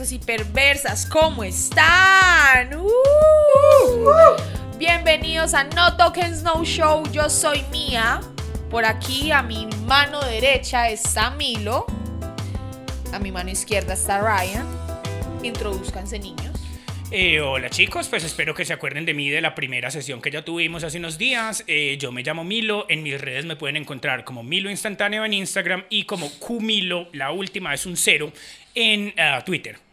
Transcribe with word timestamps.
perversos 0.00 0.12
y 0.12 0.18
perversas, 0.18 1.06
¿cómo 1.06 1.44
están? 1.44 2.74
Uh. 2.74 2.88
Bienvenidos 4.78 5.52
a 5.52 5.64
No 5.64 5.96
Tokens 5.96 6.42
No 6.42 6.64
Show. 6.64 7.02
Yo 7.12 7.28
soy 7.28 7.62
Mía. 7.70 8.20
Por 8.70 8.86
aquí 8.86 9.30
a 9.30 9.42
mi 9.42 9.66
mano 9.86 10.20
derecha 10.20 10.88
está 10.88 11.30
Milo. 11.32 11.84
A 13.12 13.18
mi 13.18 13.30
mano 13.30 13.50
izquierda 13.50 13.92
está 13.92 14.20
Ryan. 14.20 14.66
Introduzcanse, 15.42 16.18
niños. 16.18 16.56
Eh, 17.12 17.40
hola 17.40 17.68
chicos, 17.68 18.08
pues 18.08 18.22
espero 18.22 18.54
que 18.54 18.64
se 18.64 18.72
acuerden 18.72 19.04
de 19.04 19.14
mí 19.14 19.30
de 19.30 19.40
la 19.40 19.56
primera 19.56 19.90
sesión 19.90 20.22
que 20.22 20.30
ya 20.30 20.44
tuvimos 20.44 20.84
hace 20.84 20.98
unos 20.98 21.18
días. 21.18 21.64
Eh, 21.66 21.96
yo 21.98 22.12
me 22.12 22.22
llamo 22.22 22.44
Milo, 22.44 22.86
en 22.88 23.02
mis 23.02 23.20
redes 23.20 23.44
me 23.44 23.56
pueden 23.56 23.76
encontrar 23.76 24.24
como 24.24 24.44
Milo 24.44 24.70
Instantáneo 24.70 25.24
en 25.24 25.34
Instagram 25.34 25.84
y 25.90 26.04
como 26.04 26.30
Qmilo, 26.38 27.08
la 27.12 27.32
última 27.32 27.74
es 27.74 27.84
un 27.84 27.96
cero, 27.96 28.32
en 28.74 29.12
ah, 29.18 29.42
Twitter. 29.44 29.89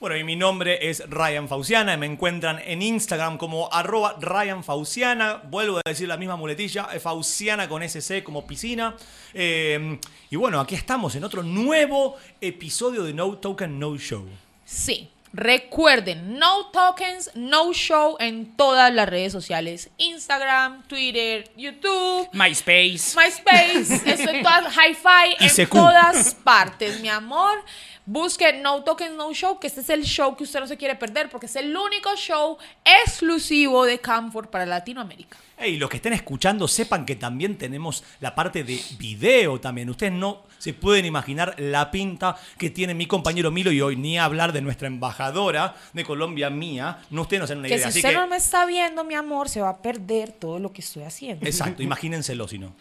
Bueno, 0.00 0.16
y 0.16 0.24
mi 0.24 0.34
nombre 0.34 0.88
es 0.88 1.02
Ryan 1.10 1.46
Fauciana 1.46 1.92
y 1.92 1.98
me 1.98 2.06
encuentran 2.06 2.58
en 2.64 2.80
Instagram 2.80 3.36
como 3.36 3.70
arroba 3.70 4.16
Ryan 4.18 4.64
Fauciana. 4.64 5.42
Vuelvo 5.50 5.76
a 5.76 5.82
decir 5.84 6.08
la 6.08 6.16
misma 6.16 6.36
muletilla, 6.36 6.88
eh, 6.94 6.98
Fauciana 6.98 7.68
con 7.68 7.82
SC 7.82 8.22
como 8.24 8.46
piscina. 8.46 8.96
Eh, 9.34 10.00
y 10.30 10.36
bueno, 10.36 10.58
aquí 10.58 10.74
estamos 10.74 11.14
en 11.16 11.24
otro 11.24 11.42
nuevo 11.42 12.16
episodio 12.40 13.04
de 13.04 13.12
No 13.12 13.36
Token 13.36 13.78
No 13.78 13.94
Show. 13.98 14.26
Sí, 14.64 15.10
recuerden, 15.34 16.38
no 16.38 16.70
tokens, 16.70 17.30
no 17.34 17.74
show 17.74 18.16
en 18.20 18.56
todas 18.56 18.94
las 18.94 19.06
redes 19.06 19.34
sociales. 19.34 19.90
Instagram, 19.98 20.82
Twitter, 20.88 21.50
YouTube. 21.58 22.26
MySpace. 22.32 23.14
MySpace, 23.16 24.00
eso 24.14 24.30
en 24.30 24.42
todas, 24.42 24.74
Hi-Fi, 24.74 25.60
en 25.60 25.68
todas 25.68 26.34
partes, 26.36 27.02
mi 27.02 27.10
amor. 27.10 27.62
Busque 28.06 28.52
No 28.60 28.82
Tokens 28.82 29.14
No 29.16 29.32
Show, 29.32 29.58
que 29.60 29.66
este 29.68 29.82
es 29.82 29.90
el 29.90 30.02
show 30.04 30.36
que 30.36 30.44
usted 30.44 30.58
no 30.60 30.66
se 30.66 30.76
quiere 30.76 30.96
perder, 30.96 31.28
porque 31.28 31.46
es 31.46 31.56
el 31.56 31.76
único 31.76 32.14
show 32.16 32.56
exclusivo 33.04 33.84
de 33.84 33.98
Camfort 34.00 34.50
para 34.50 34.66
Latinoamérica. 34.66 35.36
Y 35.64 35.76
los 35.76 35.90
que 35.90 35.96
estén 35.98 36.14
escuchando 36.14 36.66
sepan 36.66 37.04
que 37.04 37.16
también 37.16 37.58
tenemos 37.58 38.02
la 38.20 38.34
parte 38.34 38.64
de 38.64 38.80
video 38.98 39.60
también. 39.60 39.90
Ustedes 39.90 40.12
no 40.12 40.42
se 40.58 40.72
pueden 40.72 41.04
imaginar 41.04 41.54
la 41.58 41.90
pinta 41.90 42.36
que 42.58 42.70
tiene 42.70 42.94
mi 42.94 43.06
compañero 43.06 43.50
Milo 43.50 43.70
y 43.70 43.80
hoy 43.82 43.94
ni 43.96 44.18
hablar 44.18 44.52
de 44.52 44.62
nuestra 44.62 44.86
embajadora 44.88 45.76
de 45.92 46.02
Colombia 46.04 46.48
mía. 46.48 46.98
No 47.10 47.22
ustedes 47.22 47.40
no 47.42 47.46
se 47.46 47.52
dan 47.52 47.58
una 47.60 47.68
Que 47.68 47.74
idea. 47.74 47.84
si 47.84 47.88
Así 47.90 47.98
usted 47.98 48.08
que, 48.10 48.14
no 48.16 48.26
me 48.26 48.36
está 48.36 48.64
viendo, 48.64 49.04
mi 49.04 49.14
amor, 49.14 49.50
se 49.50 49.60
va 49.60 49.68
a 49.68 49.76
perder 49.82 50.32
todo 50.32 50.58
lo 50.58 50.72
que 50.72 50.80
estoy 50.80 51.02
haciendo. 51.02 51.44
exacto, 51.46 51.82
imagínenselo 51.82 52.48
si 52.48 52.58
no. 52.58 52.72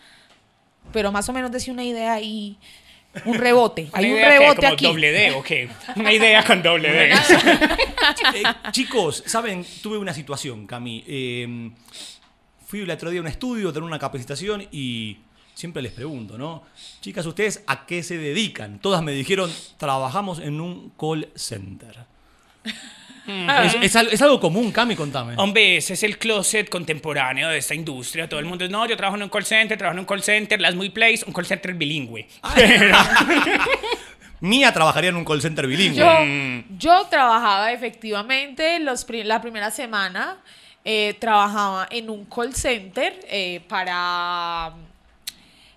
Pero 0.93 1.11
más 1.11 1.27
o 1.27 1.33
menos 1.33 1.51
decía 1.51 1.73
una 1.73 1.83
idea 1.83 2.13
ahí, 2.13 2.57
un 3.25 3.35
rebote. 3.35 3.89
Hay 3.93 4.05
Una 4.11 4.15
un 4.15 4.29
rebote 4.29 4.61
como 4.61 4.73
aquí. 4.73 4.85
doble 4.85 5.11
D, 5.11 5.31
¿o 5.31 5.43
qué? 5.43 5.69
Una 5.95 6.11
idea 6.13 6.43
con 6.43 6.61
doble 6.61 6.91
D. 6.91 7.11
Eh, 8.33 8.43
chicos, 8.71 9.23
saben, 9.25 9.65
tuve 9.81 9.97
una 9.97 10.13
situación, 10.13 10.65
Cami. 10.65 11.03
Eh, 11.07 11.71
fui 12.65 12.81
el 12.81 12.89
otro 12.91 13.09
día 13.09 13.19
a 13.19 13.23
un 13.23 13.27
estudio, 13.27 13.69
a 13.69 13.73
tener 13.73 13.85
una 13.85 13.99
capacitación 13.99 14.67
y 14.71 15.17
siempre 15.53 15.81
les 15.81 15.91
pregunto, 15.91 16.37
¿no? 16.37 16.63
Chicas, 17.01 17.25
¿ustedes 17.25 17.63
a 17.67 17.85
qué 17.85 18.03
se 18.03 18.17
dedican? 18.17 18.79
Todas 18.79 19.01
me 19.03 19.11
dijeron, 19.11 19.51
trabajamos 19.77 20.39
en 20.39 20.61
un 20.61 20.91
call 20.99 21.29
center. 21.35 22.05
Es, 23.27 23.75
es 23.81 23.95
al- 23.95 24.07
es 24.07 24.21
algo 24.21 24.39
común, 24.39 24.71
Cami, 24.71 24.95
contame. 24.95 25.33
Hombre, 25.37 25.77
ese 25.77 25.93
es 25.93 26.03
el 26.03 26.17
closet 26.17 26.69
contemporáneo 26.69 27.49
de 27.49 27.57
esta 27.57 27.75
industria. 27.75 28.27
Todo 28.27 28.39
el 28.39 28.45
mundo 28.45 28.65
es, 28.65 28.71
no, 28.71 28.85
yo 28.87 28.95
trabajo 28.97 29.17
en 29.17 29.23
un 29.23 29.29
call 29.29 29.45
center, 29.45 29.77
trabajo 29.77 29.95
en 29.95 29.99
un 29.99 30.05
call 30.05 30.23
center, 30.23 30.59
las 30.59 30.75
muy 30.75 30.89
place, 30.89 31.23
un 31.27 31.33
call 31.33 31.45
center 31.45 31.73
bilingüe. 31.73 32.27
Mía 34.41 34.71
trabajaría 34.73 35.09
en 35.09 35.17
un 35.17 35.25
call 35.25 35.41
center 35.41 35.67
bilingüe. 35.67 35.97
Yo, 35.99 36.63
yo 36.77 37.05
trabajaba 37.09 37.73
efectivamente 37.73 38.79
los 38.79 39.05
la 39.09 39.41
primera 39.41 39.69
semana, 39.69 40.37
eh, 40.85 41.13
trabajaba 41.19 41.87
en 41.91 42.09
un 42.09 42.23
call 42.25 42.55
center 42.55 43.19
eh, 43.29 43.59
para 43.67 44.71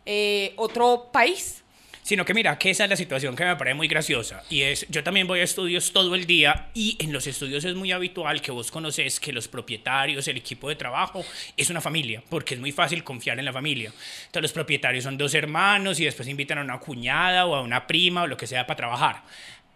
eh, 0.06 0.52
otro 0.56 1.10
país. 1.12 1.61
Sino 2.02 2.24
que 2.24 2.34
mira, 2.34 2.58
que 2.58 2.70
esa 2.70 2.84
es 2.84 2.90
la 2.90 2.96
situación 2.96 3.36
que 3.36 3.44
me 3.44 3.54
parece 3.54 3.74
muy 3.74 3.86
graciosa. 3.86 4.42
Y 4.50 4.62
es, 4.62 4.86
yo 4.88 5.04
también 5.04 5.28
voy 5.28 5.38
a 5.38 5.44
estudios 5.44 5.92
todo 5.92 6.16
el 6.16 6.26
día 6.26 6.68
y 6.74 6.96
en 6.98 7.12
los 7.12 7.28
estudios 7.28 7.64
es 7.64 7.76
muy 7.76 7.92
habitual 7.92 8.42
que 8.42 8.50
vos 8.50 8.72
conoces 8.72 9.20
que 9.20 9.32
los 9.32 9.46
propietarios, 9.46 10.26
el 10.26 10.36
equipo 10.36 10.68
de 10.68 10.74
trabajo, 10.74 11.24
es 11.56 11.70
una 11.70 11.80
familia, 11.80 12.22
porque 12.28 12.54
es 12.54 12.60
muy 12.60 12.72
fácil 12.72 13.04
confiar 13.04 13.38
en 13.38 13.44
la 13.44 13.52
familia. 13.52 13.92
Entonces 14.26 14.42
los 14.42 14.52
propietarios 14.52 15.04
son 15.04 15.16
dos 15.16 15.32
hermanos 15.34 16.00
y 16.00 16.04
después 16.04 16.26
invitan 16.26 16.58
a 16.58 16.62
una 16.62 16.80
cuñada 16.80 17.46
o 17.46 17.54
a 17.54 17.60
una 17.60 17.86
prima 17.86 18.22
o 18.22 18.26
lo 18.26 18.36
que 18.36 18.48
sea 18.48 18.66
para 18.66 18.76
trabajar. 18.76 19.22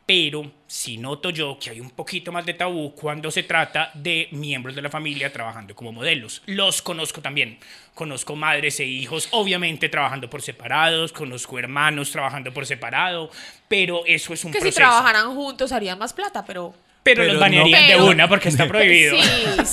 Pero 0.06 0.52
sí 0.68 0.98
noto 0.98 1.30
yo 1.30 1.58
que 1.60 1.70
hay 1.70 1.80
un 1.80 1.90
poquito 1.90 2.30
más 2.30 2.46
de 2.46 2.54
tabú 2.54 2.94
cuando 2.94 3.28
se 3.32 3.42
trata 3.42 3.90
de 3.94 4.28
miembros 4.30 4.76
de 4.76 4.82
la 4.82 4.88
familia 4.88 5.32
trabajando 5.32 5.74
como 5.74 5.90
modelos. 5.90 6.42
Los 6.46 6.80
conozco 6.80 7.20
también. 7.20 7.58
Conozco 7.92 8.36
madres 8.36 8.78
e 8.78 8.84
hijos, 8.84 9.26
obviamente 9.32 9.88
trabajando 9.88 10.30
por 10.30 10.42
separados, 10.42 11.12
conozco 11.12 11.58
hermanos 11.58 12.12
trabajando 12.12 12.52
por 12.54 12.66
separado, 12.66 13.30
pero 13.66 14.06
eso 14.06 14.32
es 14.32 14.44
un 14.44 14.52
Que 14.52 14.58
si 14.58 14.62
proceso. 14.66 14.80
trabajaran 14.80 15.34
juntos 15.34 15.72
harían 15.72 15.98
más 15.98 16.12
plata, 16.12 16.44
pero... 16.44 16.72
pero, 17.06 17.22
Pero 17.22 17.32
los 17.34 17.40
banearían 17.40 17.80
no. 17.82 17.86
de 17.86 17.92
Pero- 17.94 18.06
una 18.06 18.28
porque 18.28 18.48
está 18.48 18.66
prohibido. 18.66 19.16
Sí, 19.16 19.22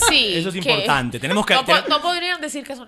sí. 0.07 0.33
Eso 0.35 0.49
es 0.49 0.53
que- 0.53 0.59
importante. 0.59 1.19
Tenemos 1.19 1.45
que- 1.47 1.55
No, 1.55 1.66
po- 1.66 1.73
ten- 1.73 1.83
no 1.89 1.99
podrían 1.99 2.39
decir 2.39 2.63
que 2.63 2.75
son... 2.75 2.88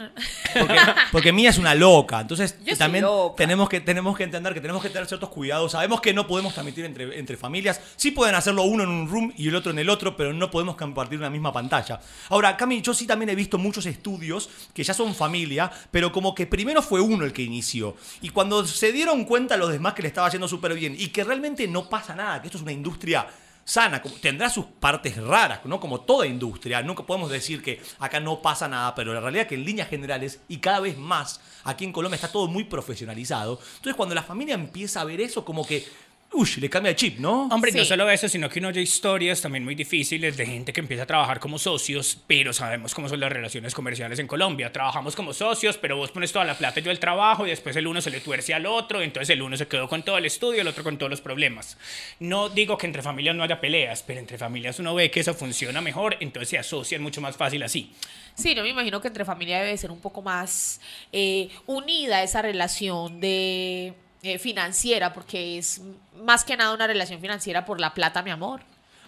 Porque, 0.60 0.76
porque 1.12 1.32
Mía 1.34 1.50
es 1.50 1.58
una 1.58 1.74
loca. 1.74 2.22
Entonces, 2.22 2.56
Yo 2.60 2.68
soy 2.74 2.78
también 2.78 3.04
loca. 3.06 3.36
Tenemos, 3.38 3.68
que, 3.68 3.82
tenemos 3.82 4.16
que 4.16 4.24
entender 4.24 4.54
que 4.54 4.62
tenemos 4.62 4.84
que 4.84 4.90
tener 4.90 5.08
ciertos 5.08 5.30
cuidados. 5.30 5.72
Sabemos 5.72 6.00
que 6.00 6.14
no 6.14 6.28
podemos 6.28 6.54
transmitir 6.54 6.86
entre, 6.86 7.18
entre 7.18 7.38
familias. 7.38 7.82
Sí 7.96 8.12
pueden 8.12 8.36
hacerlo 8.36 8.62
uno 8.64 8.84
en 8.84 8.90
un 8.90 9.10
room 9.10 9.34
y 9.36 9.48
el 9.48 9.56
otro 9.56 9.72
en 9.72 9.80
el 9.80 9.90
otro, 9.90 10.16
pero 10.16 10.32
no 10.32 10.52
podemos 10.52 10.76
compartir 10.76 11.18
una 11.18 11.32
misma 11.32 11.52
pantalla. 11.52 12.00
Ahora, 12.30 12.56
Cami, 12.56 12.82
yo 12.84 12.94
sí 12.94 13.08
también 13.08 13.30
he 13.30 13.36
visto 13.36 13.58
muchos 13.58 13.88
estudios 13.88 14.48
que 14.76 14.84
ya 14.84 14.94
son 14.94 15.16
familia, 15.16 15.72
pero 15.90 16.12
como 16.12 16.36
que 16.36 16.46
primero 16.46 16.84
fue 16.84 17.02
uno 17.02 17.26
el 17.26 17.34
que 17.34 17.42
inició. 17.42 17.96
Y 18.22 18.30
cuando 18.30 18.66
se 18.68 18.92
dieron 18.92 19.26
cuenta 19.26 19.58
los 19.58 19.72
demás 19.72 19.94
que 19.96 20.04
le 20.04 20.10
estaba 20.10 20.30
yendo 20.30 20.48
súper 20.48 20.76
bien 20.76 20.96
y 20.98 21.08
que 21.08 21.24
realmente 21.24 21.68
no 21.68 21.90
pasa 21.90 22.14
nada, 22.14 22.42
que 22.42 22.48
esto 22.48 22.58
es 22.60 22.62
una 22.62 22.72
industria 22.72 23.26
sana, 23.66 24.02
tendrá 24.22 24.50
sus 24.50 24.66
partes 24.66 25.18
raras, 25.18 25.62
¿no? 25.66 25.80
Como 25.80 26.02
toda 26.02 26.28
industria. 26.28 26.84
Nunca 26.84 27.04
podemos 27.04 27.32
decir 27.32 27.64
que 27.64 27.82
acá 28.00 28.20
no 28.20 28.42
pasa 28.42 28.68
nada, 28.68 28.94
pero 28.94 29.14
la 29.14 29.20
realidad 29.20 29.44
es 29.44 29.50
que 29.50 29.56
en 29.56 29.66
líneas 29.66 29.90
generales 29.90 30.40
y 30.48 30.58
cada 30.58 30.80
vez 30.80 30.98
más 30.98 31.42
aquí 31.64 31.84
en 31.84 31.92
Colombia 31.92 32.16
está 32.16 32.32
todo 32.32 32.48
muy 32.48 32.64
profesionalizado. 32.66 33.60
Entonces 33.78 33.96
cuando 33.96 34.14
la 34.14 34.24
familia 34.24 34.54
empieza 34.54 35.02
a 35.02 35.04
ver 35.04 35.20
eso, 35.20 35.44
como 35.44 35.66
que, 35.66 35.86
uy, 36.36 36.50
le 36.58 36.70
cambia 36.70 36.90
el 36.90 36.96
chip, 36.96 37.20
¿no? 37.20 37.48
Hombre, 37.48 37.72
no 37.72 37.86
solo 37.86 38.10
eso, 38.10 38.28
sino 38.28 38.50
que 38.50 38.60
uno 38.60 38.68
oye 38.68 38.82
historias 38.82 39.42
también 39.42 39.64
muy 39.64 39.74
difíciles 39.74 40.36
de 40.36 40.46
gente 40.46 40.74
que 40.74 40.82
empieza 40.82 41.04
a 41.04 41.06
trabajar 41.06 41.40
como 41.40 41.58
socios, 41.58 42.18
pero 42.28 42.54
sabemos 42.54 42.94
cómo 42.94 43.08
son 43.08 43.20
las 43.20 43.32
relaciones 43.32 43.74
comerciales 43.74 44.20
en 44.20 44.28
Colombia. 44.28 44.72
Trabajamos 44.72 45.16
como 45.16 45.34
socios, 45.34 45.78
pero 45.78 45.98
vos 45.98 46.12
pones 46.12 46.32
toda 46.32 46.46
la 46.46 46.58
plata 46.58 46.80
y 46.80 46.84
yo 46.84 46.92
el 46.92 47.00
trabajo 47.00 47.46
y 47.46 47.50
después 47.50 47.76
el 47.76 47.88
uno 47.88 48.02
se 48.02 48.10
le 48.10 48.20
tuerce 48.20 48.54
al 48.54 48.66
otro, 48.66 49.02
entonces 49.02 49.30
el 49.32 49.42
uno 49.42 49.56
se 49.56 49.68
quedó 49.68 49.88
con 49.88 50.04
todo 50.04 50.18
el 50.18 50.26
estudio, 50.26 50.62
el 50.62 50.68
otro 50.68 50.84
con 50.84 50.98
todos 50.98 51.10
los 51.10 51.22
problemas. 51.22 51.78
No 52.20 52.50
digo 52.50 52.78
que 52.78 52.88
entre 52.88 53.02
familias 53.02 53.36
no 53.36 53.44
haya 53.44 53.62
peleas, 53.62 54.04
pero 54.04 54.20
entre 54.20 54.38
familias 54.38 54.80
uno 54.80 54.94
ve 54.94 55.10
que 55.10 55.22
eso 55.22 55.34
funciona 55.34 55.82
mejor, 55.82 56.18
entonces 56.20 56.50
se 56.50 56.58
asocian 56.58 57.02
mucho 57.02 57.22
más 57.22 57.38
fácil 57.38 57.64
así. 57.64 57.94
Sí, 58.36 58.54
yo 58.54 58.64
me 58.64 58.70
imagino 58.70 59.00
que 59.00 59.08
entre 59.08 59.24
familia 59.24 59.60
debe 59.60 59.78
ser 59.78 59.92
un 59.92 60.02
poco 60.02 60.22
más 60.22 60.82
eh, 61.12 61.50
unida 61.66 62.22
esa 62.22 62.42
relación 62.42 63.22
de 63.22 63.94
eh, 64.26 64.40
financiera, 64.40 65.14
porque 65.14 65.60
es 65.60 65.82
más 66.24 66.44
que 66.44 66.58
nada 66.58 66.74
una 66.74 66.88
relación 66.88 67.22
financiera 67.22 67.64
por 67.64 67.80
la 67.80 67.94
plata, 67.94 68.24
mi 68.24 68.32
amor. 68.32 68.62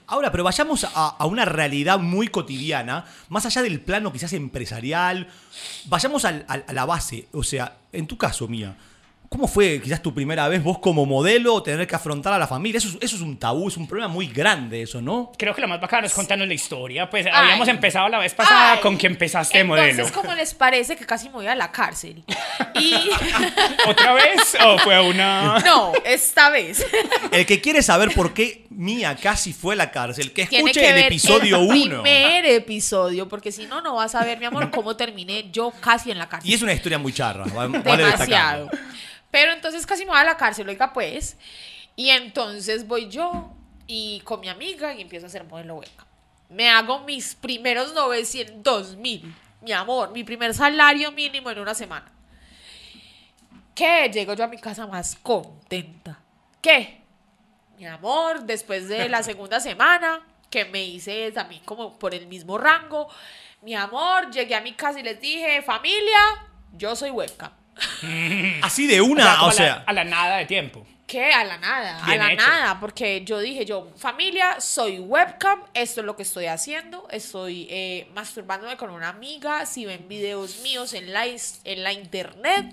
Ahora, 0.06 0.32
pero 0.32 0.44
vayamos 0.44 0.86
a, 0.94 1.26
una 1.26 1.44
realidad 1.44 1.98
muy 1.98 2.28
cotidiana, 2.28 3.04
más 3.28 3.46
allá 3.48 3.64
del 3.64 3.82
plano 3.82 4.14
quizás 4.14 4.34
empresarial, 4.34 5.28
vayamos 5.86 6.24
a 6.24 6.46
la 6.72 6.86
base, 6.86 7.28
o 7.34 7.42
sea, 7.42 7.78
en 7.92 8.06
tu 8.06 8.16
caso, 8.16 8.48
Mía, 8.48 8.78
¿cómo 9.30 9.48
fue 9.48 9.82
quizás 9.82 10.02
tu 10.02 10.14
primera 10.14 10.48
vez 10.48 10.64
vos 10.64 10.80
como 10.80 11.06
modelo 11.06 11.62
tener 11.64 11.86
que 11.88 11.96
afrontar 11.96 12.34
a 12.34 12.38
la 12.40 12.48
familia? 12.48 12.78
Eso, 12.80 12.88
es- 12.90 12.98
eso 13.02 13.16
es 13.18 13.22
un 13.22 13.38
tabú, 13.38 13.68
es 13.68 13.78
un 13.78 13.88
problema 13.88 14.08
muy 14.12 14.28
grande 14.28 14.82
eso, 14.82 15.02
¿no? 15.02 15.32
Creo 15.38 15.54
que 15.54 15.62
lo 15.62 15.68
más 15.68 15.80
bacano 15.82 16.08
es 16.08 16.14
contarnos 16.14 16.48
la 16.48 16.54
historia, 16.54 17.10
pues 17.10 17.26
habíamos 17.32 17.68
empezado 17.68 18.08
la 18.10 18.20
vez 18.20 18.34
pasada 18.34 18.74
Ay. 18.74 18.80
con 18.82 18.98
que 18.98 19.08
empezaste 19.08 19.58
de 19.58 19.64
modelo. 19.64 19.90
Entonces, 19.90 20.14
¿cómo 20.16 20.34
les 20.36 20.54
parece 20.54 20.96
que 20.96 21.06
casi 21.06 21.28
me 21.30 21.34
voy 21.36 21.48
a 21.48 21.56
la 21.56 21.72
cárcel? 21.72 22.24
Y 22.80 22.94
¿Otra 23.88 24.14
vez 24.14 24.56
o 24.64 24.78
fue 24.80 25.00
una...? 25.02 25.58
no, 25.66 25.94
esta 26.06 26.50
vez. 26.52 26.86
El 27.32 27.46
que 27.46 27.60
quiere 27.60 27.82
saber 27.82 28.14
por 28.14 28.34
qué 28.34 28.66
Mía 28.70 29.16
casi 29.20 29.54
fue 29.54 29.74
a 29.74 29.78
la 29.78 29.90
cárcel, 29.92 30.32
que 30.32 30.44
escuche 30.44 30.80
que 30.80 30.90
el 30.90 30.98
episodio 31.06 31.58
el 31.58 31.64
1. 31.64 32.02
primer 32.04 32.46
episodio, 32.46 33.28
porque 33.28 33.52
si 33.52 33.66
no, 33.66 33.82
no 33.82 33.96
vas 33.96 34.14
a 34.14 34.24
ver, 34.24 34.38
mi 34.38 34.46
amor, 34.46 34.70
cómo 34.70 34.96
terminé 34.96 35.50
yo 35.52 35.72
casi 35.82 36.12
en 36.12 36.20
la 36.20 36.30
cárcel. 36.30 36.50
Y 36.52 36.54
es 36.54 36.62
una 36.62 36.74
historia 36.74 37.00
muy 37.00 37.12
charra, 37.12 37.46
va- 37.46 37.66
vale 37.68 38.04
demasiado. 38.04 38.66
destacarlo. 38.66 38.70
Pero 39.32 39.52
entonces 39.52 39.86
casi 39.86 40.06
me 40.06 40.12
voy 40.12 40.20
a 40.20 40.24
la 40.24 40.38
cárcel, 40.38 40.70
oiga 40.70 40.94
pues. 40.94 41.38
Y 41.96 42.10
entonces 42.10 42.88
voy 42.88 43.10
yo 43.10 43.52
y 43.88 44.22
con 44.22 44.40
mi 44.40 44.50
amiga 44.50 44.94
y 44.94 45.02
empiezo 45.02 45.26
a 45.26 45.30
hacer 45.30 45.44
modelo 45.46 45.76
hueca. 45.76 46.06
Me 46.50 46.70
hago 46.70 47.00
mis 47.00 47.36
primeros 47.36 47.94
900 47.94 48.96
mil, 48.98 49.34
mi 49.62 49.72
amor, 49.72 50.12
mi 50.12 50.24
primer 50.24 50.54
salario 50.54 51.12
mínimo 51.12 51.50
en 51.52 51.60
una 51.60 51.74
semana. 51.74 52.12
¿Qué? 53.76 54.10
Llego 54.12 54.34
yo 54.34 54.44
a 54.44 54.48
mi 54.48 54.58
casa 54.58 54.88
más 54.88 55.16
contenta. 55.22 56.20
¿Qué? 56.62 57.02
Mi 57.78 57.86
amor, 57.86 58.44
después 58.44 58.88
de 58.88 59.08
la 59.08 59.22
segunda 59.22 59.60
semana, 59.60 60.22
que 60.50 60.66
me 60.66 60.84
hice 60.84 61.32
también 61.32 61.62
como 61.64 62.00
por 62.00 62.16
el 62.16 62.28
mismo 62.28 62.58
rango, 62.58 63.08
mi 63.62 63.76
amor, 63.76 64.32
llegué 64.32 64.56
a 64.56 64.62
mi 64.62 64.74
casa 64.74 65.00
y 65.00 65.04
les 65.04 65.20
dije, 65.20 65.62
familia, 65.62 66.20
yo 66.74 66.96
soy 66.96 67.12
webcam. 67.12 67.52
Así 68.62 68.88
de 68.88 69.02
O 69.02 69.06
sea, 69.06 69.12
una, 69.12 69.34
como 69.36 69.48
o 69.48 69.50
a 69.50 69.54
la- 69.54 69.58
sea. 69.58 69.84
a 69.86 69.94
la 69.94 70.04
nada 70.04 70.38
de 70.38 70.46
tiempo. 70.46 70.86
¿Qué? 71.06 71.32
A 71.32 71.46
la 71.46 71.58
nada, 71.58 72.04
Bien 72.06 72.22
a 72.22 72.26
la 72.26 72.34
hecho. 72.34 72.46
nada, 72.46 72.80
porque 72.82 73.24
yo 73.24 73.40
dije, 73.40 73.64
yo, 73.64 73.90
familia, 73.98 74.60
soy 74.60 75.00
webcam, 75.00 75.62
esto 75.74 76.02
es 76.02 76.06
lo 76.06 76.18
que 76.18 76.24
estoy 76.24 76.48
haciendo, 76.48 77.08
estoy 77.10 77.66
eh, 77.70 78.10
masturbándome 78.14 78.76
con 78.76 78.90
una 78.90 79.08
amiga, 79.08 79.66
si 79.66 79.86
ven 79.86 80.10
videos 80.10 80.60
míos 80.64 80.92
en 80.94 81.14
la, 81.14 81.26
en 81.26 81.84
la 81.84 81.94
internet, 81.94 82.66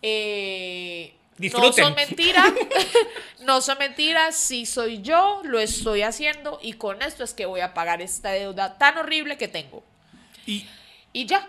eh, 0.00 1.14
no 1.38 1.72
son 1.72 1.94
mentiras, 1.94 2.52
no 3.40 3.60
son 3.60 3.76
mentiras, 3.78 4.34
si 4.34 4.64
soy 4.64 5.02
yo, 5.02 5.42
lo 5.44 5.60
estoy 5.60 6.00
haciendo 6.02 6.58
y 6.62 6.72
con 6.72 7.02
esto 7.02 7.22
es 7.22 7.34
que 7.34 7.44
voy 7.46 7.60
a 7.60 7.74
pagar 7.74 8.00
esta 8.00 8.30
deuda 8.30 8.78
tan 8.78 8.96
horrible 8.96 9.36
que 9.36 9.46
tengo. 9.48 9.84
¿Y, 10.46 10.66
Y 11.12 11.26
ya. 11.26 11.46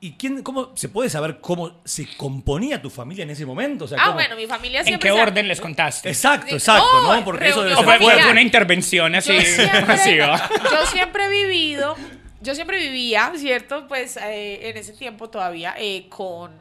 Y 0.00 0.12
quién, 0.12 0.42
cómo 0.42 0.76
se 0.76 0.88
puede 0.88 1.10
saber 1.10 1.40
cómo 1.40 1.80
se 1.84 2.06
componía 2.16 2.80
tu 2.80 2.88
familia 2.90 3.24
en 3.24 3.30
ese 3.30 3.44
momento? 3.44 3.86
O 3.86 3.88
sea, 3.88 3.98
Ah, 4.00 4.04
cómo- 4.06 4.14
bueno, 4.14 4.36
mi 4.36 4.46
familia 4.46 4.80
¿En 4.80 4.86
siempre 4.86 5.10
qué 5.10 5.14
se- 5.16 5.20
orden 5.22 5.48
les 5.48 5.60
contaste? 5.60 6.08
Exacto, 6.08 6.54
exacto, 6.54 7.02
¿no? 7.02 7.24
Porque 7.24 7.48
eso 7.48 7.62
debe 7.62 7.74
¿O 7.74 7.78
ser 7.78 7.84
fue, 7.84 7.98
fue 7.98 8.30
una 8.30 8.42
intervención 8.42 9.14
así 9.16 9.34
yo 9.34 9.40
siempre, 9.42 9.84
masiva? 9.86 10.50
yo 10.70 10.86
siempre 10.86 11.24
he 11.24 11.28
vivido, 11.46 11.96
yo 12.40 12.54
siempre 12.54 12.78
vivía, 12.78 13.32
¿cierto? 13.36 13.88
Pues 13.88 14.16
eh, 14.18 14.68
en 14.70 14.76
ese 14.76 14.92
tiempo 14.92 15.28
todavía 15.30 15.74
eh, 15.78 16.06
con 16.08 16.52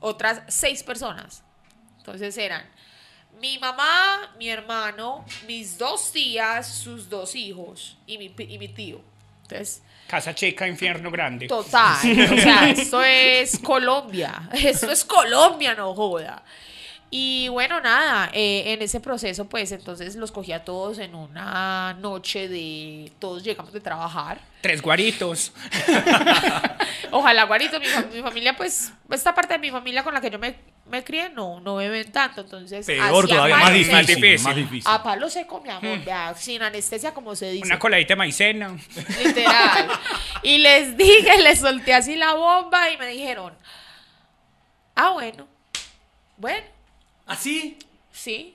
otras 0.00 0.42
seis 0.48 0.82
personas. 0.82 1.42
Entonces 1.98 2.36
eran 2.36 2.62
mi 3.40 3.58
mamá, 3.58 4.34
mi 4.38 4.48
hermano, 4.50 5.24
mis 5.46 5.78
dos 5.78 6.12
tías, 6.12 6.68
sus 6.68 7.08
dos 7.08 7.34
hijos 7.34 7.96
y 8.06 8.18
mi, 8.18 8.34
y 8.38 8.58
mi 8.58 8.68
tío. 8.68 9.00
Entonces, 9.44 9.82
Casa 10.12 10.34
chica, 10.34 10.68
infierno 10.68 11.10
grande. 11.10 11.46
total, 11.46 11.96
o 11.96 12.36
sea, 12.38 12.68
esto 12.76 13.02
es 13.02 13.58
Colombia, 13.58 14.46
esto 14.52 14.90
es 14.90 15.06
Colombia, 15.06 15.74
no 15.74 15.94
joda. 15.94 16.42
Y 17.10 17.48
bueno, 17.48 17.80
nada, 17.80 18.28
eh, 18.34 18.74
en 18.74 18.82
ese 18.82 19.00
proceso, 19.00 19.46
pues 19.48 19.72
entonces 19.72 20.14
los 20.16 20.30
cogí 20.30 20.52
a 20.52 20.64
todos 20.64 20.98
en 20.98 21.14
una 21.14 21.94
noche 21.94 22.46
de 22.48 23.10
todos 23.18 23.42
llegamos 23.42 23.72
de 23.72 23.80
trabajar. 23.80 24.38
Tres 24.60 24.82
guaritos. 24.82 25.52
Ojalá, 27.10 27.44
Guarito, 27.44 27.80
mi, 27.80 27.86
fa- 27.86 28.04
mi 28.12 28.20
familia, 28.22 28.54
pues, 28.56 28.92
esta 29.10 29.34
parte 29.34 29.54
de 29.54 29.58
mi 29.60 29.70
familia 29.70 30.02
con 30.02 30.12
la 30.14 30.20
que 30.20 30.30
yo 30.30 30.38
me, 30.38 30.54
me 30.92 31.02
crié, 31.02 31.30
no, 31.30 31.58
no 31.60 31.76
beben 31.76 32.12
tanto, 32.12 32.42
entonces. 32.42 32.84
Peor 32.84 33.26
todavía, 33.26 33.56
más 33.56 33.72
difícil, 33.72 34.40
más 34.42 34.54
difícil. 34.54 34.92
A 34.92 35.02
palo 35.02 35.30
seco, 35.30 35.58
mi 35.62 35.70
amor, 35.70 36.04
vea, 36.04 36.34
sin 36.34 36.62
anestesia, 36.62 37.14
como 37.14 37.34
se 37.34 37.50
dice. 37.50 37.64
Una 37.64 37.78
coladita 37.78 38.12
de 38.12 38.16
maicena. 38.16 38.76
Literal. 39.24 39.88
Y 40.42 40.58
les 40.58 40.94
dije, 40.98 41.40
les 41.40 41.60
solté 41.60 41.94
así 41.94 42.14
la 42.14 42.34
bomba 42.34 42.90
y 42.90 42.98
me 42.98 43.06
dijeron, 43.06 43.54
ah, 44.94 45.10
bueno, 45.12 45.48
bueno, 46.36 46.66
¿Así? 47.26 47.78
sí. 48.12 48.54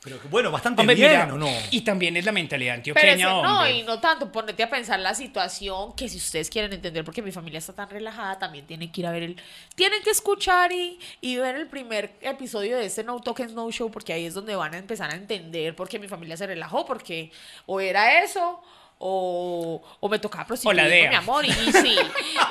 Pero 0.00 0.20
bueno, 0.30 0.52
bastante 0.52 0.80
Hombre, 0.80 0.94
bien, 0.94 1.10
mira, 1.10 1.34
¿o 1.34 1.36
no? 1.38 1.48
Y 1.72 1.80
también 1.80 2.16
es 2.16 2.24
la 2.24 2.30
mentalidad 2.30 2.74
Pero 2.74 2.78
antioqueña, 2.92 3.14
ese- 3.14 3.42
no, 3.42 3.68
y 3.68 3.82
no 3.82 4.00
tanto, 4.00 4.30
ponete 4.30 4.62
a 4.62 4.70
pensar 4.70 5.00
la 5.00 5.12
situación, 5.12 5.92
que 5.96 6.08
si 6.08 6.18
ustedes 6.18 6.48
quieren 6.48 6.72
entender 6.72 7.04
porque 7.04 7.20
mi 7.20 7.32
familia 7.32 7.58
está 7.58 7.72
tan 7.72 7.90
relajada, 7.90 8.38
también 8.38 8.64
tienen 8.64 8.92
que 8.92 9.00
ir 9.00 9.06
a 9.08 9.10
ver 9.10 9.24
el, 9.24 9.36
tienen 9.74 10.00
que 10.02 10.10
escuchar 10.10 10.70
y, 10.70 11.00
y 11.20 11.36
ver 11.36 11.56
el 11.56 11.66
primer 11.66 12.12
episodio 12.20 12.76
de 12.78 12.86
este 12.86 13.02
No 13.02 13.18
Tokens 13.20 13.52
No 13.54 13.68
Show, 13.72 13.90
porque 13.90 14.12
ahí 14.12 14.24
es 14.26 14.34
donde 14.34 14.54
van 14.54 14.72
a 14.74 14.78
empezar 14.78 15.10
a 15.10 15.16
entender 15.16 15.74
por 15.74 15.88
qué 15.88 15.98
mi 15.98 16.06
familia 16.06 16.36
se 16.36 16.46
relajó, 16.46 16.86
porque 16.86 17.32
o 17.66 17.80
era 17.80 18.22
eso, 18.22 18.62
o, 19.00 19.82
o 20.00 20.08
me 20.08 20.18
tocaba 20.18 20.44
prostituir 20.46 20.72
O 20.72 20.76
la 20.76 20.82
con 20.84 20.90
DEA. 20.90 21.08
mi 21.10 21.16
amor, 21.16 21.44
y, 21.46 21.50
y 21.50 21.72
sí, 21.72 21.96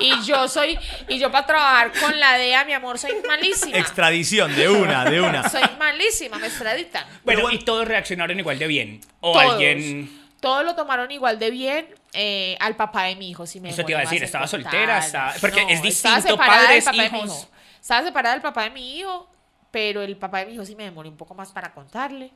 y 0.00 0.22
yo 0.24 0.48
soy, 0.48 0.78
y 1.08 1.18
yo 1.18 1.30
para 1.30 1.46
trabajar 1.46 1.92
con 2.00 2.18
la 2.18 2.38
DEA, 2.38 2.64
mi 2.64 2.72
amor, 2.72 2.98
soy 2.98 3.12
malísima. 3.26 3.76
Extradición, 3.76 4.54
de 4.56 4.68
una, 4.68 5.04
de 5.04 5.20
una. 5.20 5.48
Soy 5.48 5.62
malísima, 5.78 6.38
me 6.38 6.46
extraditan. 6.46 7.06
Bueno, 7.24 7.50
y 7.50 7.58
todos 7.60 7.86
reaccionaron 7.86 8.38
igual 8.38 8.58
de 8.58 8.66
bien. 8.66 9.00
O 9.20 9.32
Todos. 9.32 9.52
alguien. 9.52 10.18
Todos 10.40 10.64
lo 10.64 10.74
tomaron 10.76 11.10
igual 11.10 11.38
de 11.38 11.50
bien. 11.50 11.88
eh, 12.14 12.56
al 12.60 12.74
papá 12.76 13.04
de 13.04 13.16
mi 13.16 13.28
hijo, 13.28 13.46
sí 13.46 13.60
me 13.60 13.68
Eso 13.68 13.84
te 13.84 13.92
iba 13.92 14.00
a 14.00 14.04
decir, 14.04 14.22
¿estaba 14.24 14.46
soltera? 14.46 14.98
Estaba- 14.98 15.34
porque 15.40 15.60
es 15.68 15.84
estaba 15.84 16.16
distinto, 16.16 16.28
separada 16.28 16.62
padres, 16.66 16.84
del 16.84 16.94
papá 16.94 17.02
de 17.02 17.10
mi 17.10 17.18
hijos. 17.18 17.38
hijo. 17.42 17.50
Estaba 17.80 18.02
separada 18.06 18.34
del 18.34 18.42
papá 18.42 18.62
de 18.64 18.70
mi 18.70 18.98
hijo, 18.98 19.30
pero 19.70 20.00
el 20.02 20.16
papá 20.16 20.38
de 20.38 20.46
mi 20.46 20.54
hijo 20.54 20.64
sí 20.64 20.74
me 20.74 20.84
demoré 20.84 21.08
un 21.10 21.16
poco 21.18 21.34
más 21.34 21.52
para 21.52 21.74
contarle. 21.74 22.30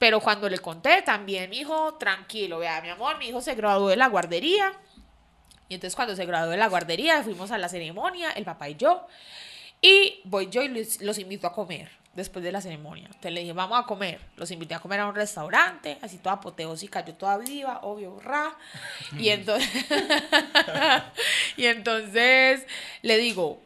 Pero 0.00 0.18
cuando 0.18 0.48
le 0.48 0.58
conté, 0.58 1.02
también 1.02 1.50
mi 1.50 1.58
hijo, 1.58 1.94
tranquilo, 1.96 2.58
vea, 2.60 2.80
mi 2.80 2.88
amor, 2.88 3.18
mi 3.18 3.28
hijo 3.28 3.42
se 3.42 3.54
graduó 3.54 3.90
de 3.90 3.96
la 3.96 4.08
guardería. 4.08 4.72
Y 5.68 5.74
entonces 5.74 5.94
cuando 5.94 6.16
se 6.16 6.24
graduó 6.24 6.50
de 6.50 6.56
la 6.56 6.68
guardería, 6.68 7.22
fuimos 7.22 7.50
a 7.50 7.58
la 7.58 7.68
ceremonia, 7.68 8.30
el 8.30 8.46
papá 8.46 8.70
y 8.70 8.76
yo. 8.76 9.06
Y 9.82 10.22
voy 10.24 10.48
yo 10.48 10.62
y 10.62 10.68
los, 10.68 11.02
los 11.02 11.18
invito 11.18 11.46
a 11.46 11.52
comer 11.52 11.90
después 12.14 12.42
de 12.42 12.50
la 12.50 12.62
ceremonia. 12.62 13.08
Entonces 13.08 13.32
le 13.32 13.40
dije, 13.40 13.52
vamos 13.52 13.78
a 13.78 13.86
comer. 13.86 14.20
Los 14.36 14.50
invité 14.50 14.74
a 14.74 14.78
comer 14.80 15.00
a 15.00 15.06
un 15.06 15.14
restaurante, 15.14 15.98
así 16.00 16.16
toda 16.16 16.36
apoteósica, 16.36 17.04
yo 17.04 17.12
toda 17.12 17.36
viva, 17.36 17.80
obvio, 17.82 18.18
ra. 18.20 18.56
Y 19.18 19.28
entonces, 19.30 19.68
y 21.58 21.66
entonces 21.66 22.66
le 23.02 23.18
digo, 23.18 23.60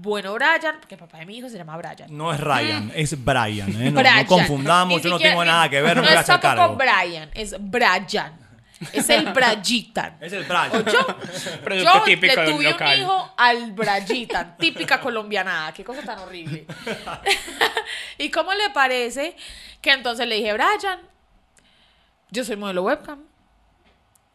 bueno, 0.00 0.34
Brian, 0.34 0.76
porque 0.80 0.94
el 0.94 0.98
papá 1.00 1.18
de 1.18 1.26
mi 1.26 1.36
hijo 1.38 1.48
se 1.48 1.56
llama 1.58 1.76
Brian. 1.76 2.06
No 2.16 2.32
es 2.32 2.40
Ryan, 2.40 2.92
es 2.94 3.24
Brian, 3.24 3.68
¿eh? 3.82 3.90
No, 3.90 4.02
no 4.02 4.26
confundamos, 4.26 4.98
Ni 4.98 5.02
yo 5.04 5.10
no 5.10 5.16
siquiera- 5.16 5.32
tengo 5.32 5.44
nada 5.44 5.68
que 5.68 5.80
ver, 5.82 5.96
no, 5.96 6.02
no 6.02 6.02
me 6.02 6.08
voy 6.08 6.16
a 6.16 6.20
es 6.20 6.28
hacer 6.30 6.40
tampoco 6.40 6.78
cargo. 6.78 7.02
Brian, 7.04 7.30
es 7.34 7.56
Brian. 7.58 8.48
Es 8.92 9.10
el 9.10 9.32
Brayitan. 9.32 10.18
Es 10.20 10.32
el 10.32 10.44
Brian. 10.44 10.70
Yo, 10.84 11.04
Producto 11.64 11.92
yo 11.98 12.02
típico 12.04 12.36
le 12.36 12.42
de 12.42 12.52
un 12.52 12.56
tuve 12.58 12.66
un 12.66 12.72
local. 12.72 12.98
hijo 13.00 13.34
al 13.36 13.72
Brayitan, 13.72 14.56
típica 14.56 15.00
colombianada. 15.00 15.72
Qué 15.74 15.82
cosa 15.82 16.00
tan 16.02 16.20
horrible. 16.20 16.64
¿Y 18.18 18.30
cómo 18.30 18.54
le 18.54 18.70
parece 18.70 19.34
que 19.82 19.90
entonces 19.90 20.28
le 20.28 20.36
dije, 20.36 20.52
Brian, 20.52 21.00
yo 22.30 22.44
soy 22.44 22.54
modelo 22.54 22.82
webcam. 22.84 23.18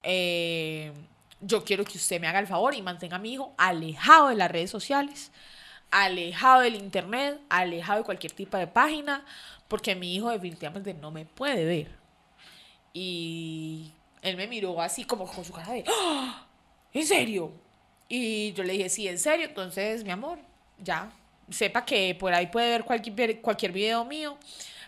eh, 0.03 0.91
yo 1.45 1.63
quiero 1.63 1.83
que 1.83 1.97
usted 1.97 2.21
me 2.21 2.27
haga 2.27 2.39
el 2.39 2.47
favor 2.47 2.73
y 2.73 2.81
mantenga 2.81 3.17
a 3.17 3.19
mi 3.19 3.33
hijo 3.33 3.53
alejado 3.57 4.29
de 4.29 4.35
las 4.35 4.49
redes 4.49 4.69
sociales, 4.71 5.31
alejado 5.93 6.61
del 6.61 6.75
internet, 6.75 7.39
alejado 7.49 7.99
de 7.99 8.05
cualquier 8.05 8.31
tipo 8.33 8.57
de 8.57 8.67
página, 8.67 9.23
porque 9.67 9.95
mi 9.95 10.15
hijo 10.15 10.29
definitivamente 10.31 10.93
no 10.93 11.11
me 11.11 11.25
puede 11.25 11.63
ver. 11.65 11.87
Y 12.93 13.91
él 14.21 14.37
me 14.37 14.47
miró 14.47 14.81
así 14.81 15.03
como 15.03 15.25
con 15.25 15.43
su 15.45 15.53
cara 15.53 15.71
de, 15.73 15.83
"¡Ah! 15.87 16.45
¿en 16.93 17.05
serio? 17.07 17.51
Y 18.09 18.53
yo 18.53 18.63
le 18.63 18.73
dije, 18.73 18.89
sí, 18.89 19.07
en 19.07 19.17
serio. 19.17 19.45
Entonces, 19.47 20.03
mi 20.03 20.11
amor, 20.11 20.37
ya, 20.79 21.11
sepa 21.49 21.83
que 21.85 22.15
por 22.19 22.33
ahí 22.33 22.47
puede 22.47 22.69
ver 22.69 22.83
cualquier, 22.83 23.41
cualquier 23.41 23.71
video 23.71 24.05
mío. 24.05 24.37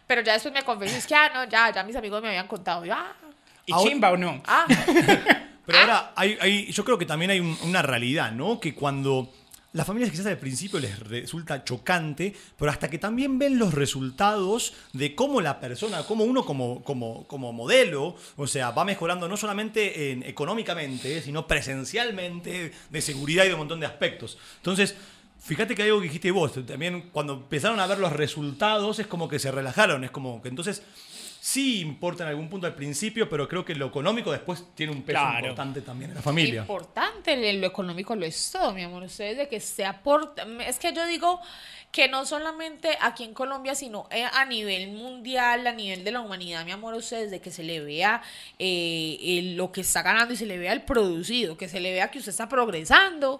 Pero 0.05 0.21
ya 0.21 0.33
después 0.33 0.53
me 0.53 0.61
confesó, 0.61 0.95
es 0.95 1.07
que, 1.07 1.15
ah, 1.15 1.31
no, 1.33 1.43
ya, 1.45 1.71
ya 1.73 1.83
mis 1.83 1.95
amigos 1.95 2.21
me 2.21 2.27
habían 2.27 2.47
contado. 2.47 2.85
Yo, 2.85 2.93
ah, 2.93 3.13
¿Y 3.65 3.73
Ahora- 3.73 3.89
chimba 3.89 4.11
o 4.11 4.17
no? 4.17 4.41
ah. 4.45 4.65
Pero 5.65 5.79
ahora, 5.79 6.13
hay, 6.15 6.37
hay- 6.39 6.71
yo 6.71 6.85
creo 6.85 6.95
que 6.99 7.07
también 7.07 7.31
hay 7.31 7.39
un- 7.39 7.57
una 7.63 7.81
realidad, 7.81 8.31
¿no? 8.31 8.59
Que 8.59 8.75
cuando 8.75 9.33
las 9.75 9.85
familias 9.85 10.09
quizás 10.09 10.27
al 10.27 10.37
principio 10.37 10.79
les 10.79 10.97
resulta 10.99 11.65
chocante, 11.65 12.33
pero 12.57 12.71
hasta 12.71 12.89
que 12.89 12.97
también 12.97 13.37
ven 13.37 13.59
los 13.59 13.73
resultados 13.73 14.73
de 14.93 15.15
cómo 15.15 15.41
la 15.41 15.59
persona, 15.59 16.03
cómo 16.03 16.23
uno 16.23 16.45
como, 16.45 16.81
como, 16.83 17.27
como 17.27 17.51
modelo, 17.51 18.15
o 18.37 18.47
sea, 18.47 18.71
va 18.71 18.85
mejorando 18.85 19.27
no 19.27 19.35
solamente 19.35 20.11
en- 20.11 20.23
económicamente, 20.23 21.21
sino 21.21 21.45
presencialmente, 21.45 22.71
de 22.89 23.01
seguridad 23.01 23.43
y 23.43 23.49
de 23.49 23.53
un 23.53 23.59
montón 23.59 23.81
de 23.81 23.85
aspectos. 23.85 24.37
Entonces, 24.57 24.95
fíjate 25.41 25.75
que 25.75 25.83
algo 25.83 25.99
que 25.99 26.05
dijiste 26.05 26.31
vos, 26.31 26.53
también 26.65 27.09
cuando 27.11 27.33
empezaron 27.33 27.79
a 27.81 27.85
ver 27.87 27.99
los 27.99 28.13
resultados 28.13 28.99
es 28.99 29.07
como 29.07 29.27
que 29.27 29.39
se 29.39 29.51
relajaron, 29.51 30.03
es 30.05 30.11
como 30.11 30.41
que 30.41 30.49
entonces... 30.49 30.83
Sí 31.47 31.79
importa 31.81 32.23
en 32.23 32.29
algún 32.29 32.49
punto 32.49 32.65
al 32.65 32.73
principio, 32.73 33.29
pero 33.29 33.47
creo 33.47 33.63
que 33.63 33.75
lo 33.75 33.85
económico 33.85 34.31
después 34.31 34.63
tiene 34.73 34.91
un 34.91 35.03
peso 35.03 35.19
Claro. 35.19 35.45
importante 35.45 35.81
también 35.81 36.09
en 36.09 36.15
la 36.15 36.23
familia. 36.23 36.61
Importante, 36.61 37.53
lo 37.53 37.67
económico 37.67 38.15
lo 38.15 38.25
es 38.25 38.49
todo, 38.51 38.71
mi 38.73 38.81
amor. 38.81 39.03
Ustedes 39.03 39.37
de 39.37 39.47
que 39.47 39.59
se 39.59 39.85
aporta. 39.85 40.43
Es 40.67 40.79
que 40.79 40.91
yo 40.91 41.05
digo 41.05 41.39
que 41.91 42.07
no 42.07 42.25
solamente 42.25 42.97
aquí 42.99 43.23
en 43.25 43.35
Colombia, 43.35 43.75
sino 43.75 44.07
eh, 44.09 44.23
a 44.23 44.43
nivel 44.45 44.87
mundial, 44.93 45.67
a 45.67 45.71
nivel 45.73 46.03
de 46.03 46.11
la 46.13 46.21
humanidad, 46.21 46.65
mi 46.65 46.71
amor, 46.71 46.95
ustedes 46.95 47.29
de 47.29 47.39
que 47.41 47.51
se 47.51 47.61
le 47.63 47.79
vea 47.79 48.23
eh, 48.57 49.17
el- 49.21 49.55
lo 49.55 49.71
que 49.71 49.81
está 49.81 50.01
ganando 50.01 50.33
y 50.33 50.37
se 50.37 50.47
le 50.47 50.57
vea 50.57 50.73
el 50.73 50.81
producido, 50.81 51.57
que 51.57 51.69
se 51.69 51.79
le 51.79 51.91
vea 51.93 52.09
que 52.09 52.17
usted 52.17 52.31
está 52.31 52.49
progresando. 52.49 53.39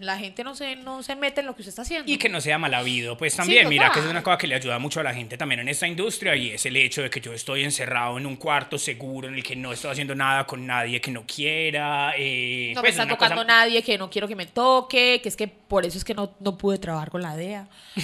La 0.00 0.18
gente 0.18 0.44
no 0.44 0.54
se, 0.54 0.76
no 0.76 1.02
se 1.02 1.16
mete 1.16 1.40
en 1.40 1.46
lo 1.46 1.54
que 1.54 1.62
usted 1.62 1.70
está 1.70 1.82
haciendo. 1.82 2.10
Y 2.10 2.16
que 2.18 2.28
no 2.28 2.40
sea 2.40 2.58
mal 2.58 2.72
habido. 2.74 3.16
Pues 3.16 3.34
también, 3.36 3.68
mira, 3.68 3.90
que 3.92 4.00
es 4.00 4.06
una 4.06 4.22
cosa 4.22 4.38
que 4.38 4.46
le 4.46 4.54
ayuda 4.54 4.78
mucho 4.78 5.00
a 5.00 5.02
la 5.02 5.14
gente 5.14 5.36
también 5.36 5.60
en 5.60 5.68
esta 5.68 5.86
industria 5.86 6.34
y 6.36 6.50
es 6.50 6.64
el 6.66 6.76
hecho 6.76 7.02
de 7.02 7.10
que 7.10 7.20
yo 7.20 7.32
estoy 7.32 7.64
encerrado 7.64 8.18
en 8.18 8.26
un 8.26 8.36
cuarto 8.36 8.78
seguro 8.78 9.28
en 9.28 9.34
el 9.34 9.42
que 9.42 9.56
no 9.56 9.72
estoy 9.72 9.90
haciendo 9.92 10.14
nada 10.14 10.46
con 10.46 10.66
nadie 10.66 11.00
que 11.00 11.10
no 11.10 11.24
quiera. 11.26 12.12
eh, 12.16 12.72
No 12.74 12.80
pues, 12.80 12.82
me 12.82 12.88
está 12.90 13.02
una 13.04 13.12
tocando 13.14 13.36
cosa- 13.42 13.46
nadie, 13.46 13.82
que 13.82 13.98
no 13.98 14.08
quiero 14.10 14.28
que 14.28 14.36
me 14.36 14.46
toque, 14.46 15.20
que 15.22 15.28
es 15.28 15.36
que 15.36 15.48
por 15.48 15.84
eso 15.84 15.98
es 15.98 16.04
que 16.04 16.14
no, 16.14 16.34
no 16.40 16.56
pude 16.58 16.78
trabajar 16.78 17.10
con 17.10 17.22
la 17.22 17.36
DEA. 17.36 17.66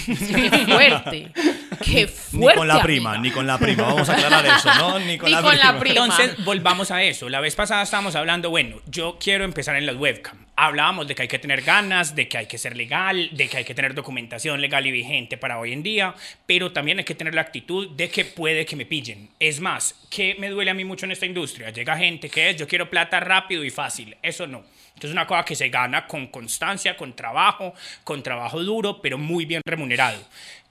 Sí, 1.11 1.27
qué 1.77 2.07
fuerte. 2.07 2.55
Ni 2.55 2.57
con 2.59 2.67
la 2.67 2.81
prima, 2.81 3.09
amiga. 3.11 3.23
ni 3.23 3.31
con 3.31 3.47
la 3.47 3.57
prima. 3.57 3.83
Vamos 3.83 4.09
a 4.09 4.13
aclarar 4.13 4.45
eso, 4.45 4.73
¿no? 4.75 4.99
Ni 4.99 5.17
con, 5.17 5.27
Ni 5.29 5.35
la, 5.35 5.41
con 5.41 5.51
prima. 5.51 5.71
la 5.73 5.79
prima. 5.79 6.05
Entonces, 6.05 6.43
volvamos 6.43 6.91
a 6.91 7.03
eso. 7.03 7.29
La 7.29 7.39
vez 7.39 7.55
pasada 7.55 7.83
estábamos 7.83 8.15
hablando, 8.15 8.49
bueno, 8.49 8.77
yo 8.87 9.17
quiero 9.19 9.45
empezar 9.45 9.75
en 9.75 9.85
las 9.85 9.95
webcam. 9.95 10.45
Hablábamos 10.57 11.07
de 11.07 11.15
que 11.15 11.23
hay 11.23 11.27
que 11.27 11.39
tener 11.39 11.63
ganas, 11.63 12.15
de 12.15 12.29
que 12.29 12.37
hay 12.37 12.45
que 12.45 12.57
ser 12.57 12.77
legal, 12.77 13.29
de 13.33 13.49
que 13.49 13.57
hay 13.57 13.65
que 13.65 13.75
tener 13.75 13.93
documentación 13.93 14.61
legal 14.61 14.85
y 14.85 14.91
vigente 14.91 15.37
para 15.37 15.59
hoy 15.59 15.73
en 15.73 15.83
día, 15.83 16.15
pero 16.45 16.71
también 16.71 16.97
hay 16.99 17.03
que 17.03 17.15
tener 17.15 17.35
la 17.35 17.41
actitud 17.41 17.89
de 17.91 18.09
que 18.09 18.23
puede 18.23 18.65
que 18.65 18.77
me 18.77 18.85
pillen. 18.85 19.29
Es 19.39 19.59
más, 19.59 19.95
que 20.09 20.35
me 20.39 20.49
duele 20.49 20.71
a 20.71 20.73
mí 20.73 20.85
mucho 20.85 21.05
en 21.05 21.11
esta 21.11 21.25
industria. 21.25 21.71
Llega 21.71 21.97
gente 21.97 22.29
que 22.29 22.51
es, 22.51 22.55
yo 22.55 22.67
quiero 22.67 22.89
plata 22.89 23.19
rápido 23.19 23.65
y 23.65 23.69
fácil. 23.69 24.15
Eso 24.21 24.47
no. 24.47 24.63
Entonces, 24.95 25.11
una 25.11 25.27
cosa 25.27 25.43
que 25.43 25.55
se 25.57 25.67
gana 25.67 26.07
con 26.07 26.27
constancia, 26.27 26.95
con 26.95 27.13
trabajo, 27.13 27.73
con 28.05 28.23
trabajo 28.23 28.63
duro, 28.63 29.01
pero 29.01 29.17
muy 29.17 29.43
bien 29.45 29.61
remunerado. 29.65 30.21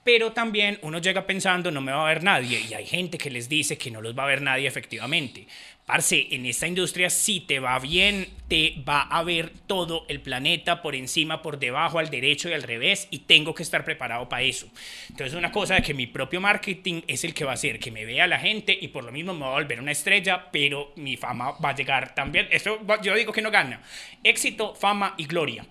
Pero 0.05 0.33
también 0.33 0.77
uno 0.83 0.99
llega 0.99 1.25
pensando, 1.25 1.71
no 1.71 1.81
me 1.81 1.91
va 1.91 2.05
a 2.05 2.13
ver 2.13 2.21
nadie, 2.23 2.61
y 2.69 2.75
hay 2.75 2.85
gente 2.85 3.17
que 3.17 3.31
les 3.31 3.49
dice 3.49 3.75
que 3.75 3.89
no 3.89 4.01
los 4.01 4.15
va 4.15 4.21
a 4.21 4.27
ver 4.27 4.39
nadie 4.43 4.67
efectivamente. 4.67 5.47
Parce, 5.87 6.27
en 6.29 6.45
esta 6.45 6.67
industria, 6.67 7.09
si 7.09 7.39
te 7.39 7.59
va 7.59 7.79
bien, 7.79 8.27
te 8.47 8.75
va 8.87 9.01
a 9.01 9.23
ver 9.23 9.51
todo 9.65 10.05
el 10.07 10.21
planeta 10.21 10.83
por 10.83 10.93
encima, 10.93 11.41
por 11.41 11.57
debajo, 11.57 11.97
al 11.97 12.11
derecho 12.11 12.49
y 12.49 12.53
al 12.53 12.61
revés, 12.61 13.07
y 13.09 13.19
tengo 13.19 13.55
que 13.55 13.63
estar 13.63 13.83
preparado 13.83 14.29
para 14.29 14.43
eso. 14.43 14.67
Entonces, 15.09 15.33
una 15.35 15.51
cosa 15.51 15.73
de 15.73 15.81
que 15.81 15.95
mi 15.95 16.05
propio 16.05 16.39
marketing 16.39 17.01
es 17.07 17.23
el 17.23 17.33
que 17.33 17.43
va 17.45 17.51
a 17.51 17.55
hacer 17.55 17.79
que 17.79 17.89
me 17.91 18.05
vea 18.05 18.27
la 18.27 18.37
gente 18.37 18.77
y 18.79 18.89
por 18.89 19.03
lo 19.03 19.11
mismo 19.11 19.33
me 19.33 19.41
va 19.41 19.47
a 19.47 19.53
volver 19.61 19.79
una 19.81 19.91
estrella, 19.91 20.49
pero 20.51 20.93
mi 20.97 21.17
fama 21.17 21.53
va 21.53 21.69
a 21.69 21.75
llegar 21.75 22.13
también. 22.13 22.47
Esto 22.51 22.79
va- 22.85 23.01
yo 23.01 23.15
digo 23.15 23.33
que 23.33 23.41
no 23.41 23.49
gana. 23.49 23.81
Éxito, 24.23 24.75
fama 24.75 25.15
y 25.17 25.25
gloria. 25.25 25.65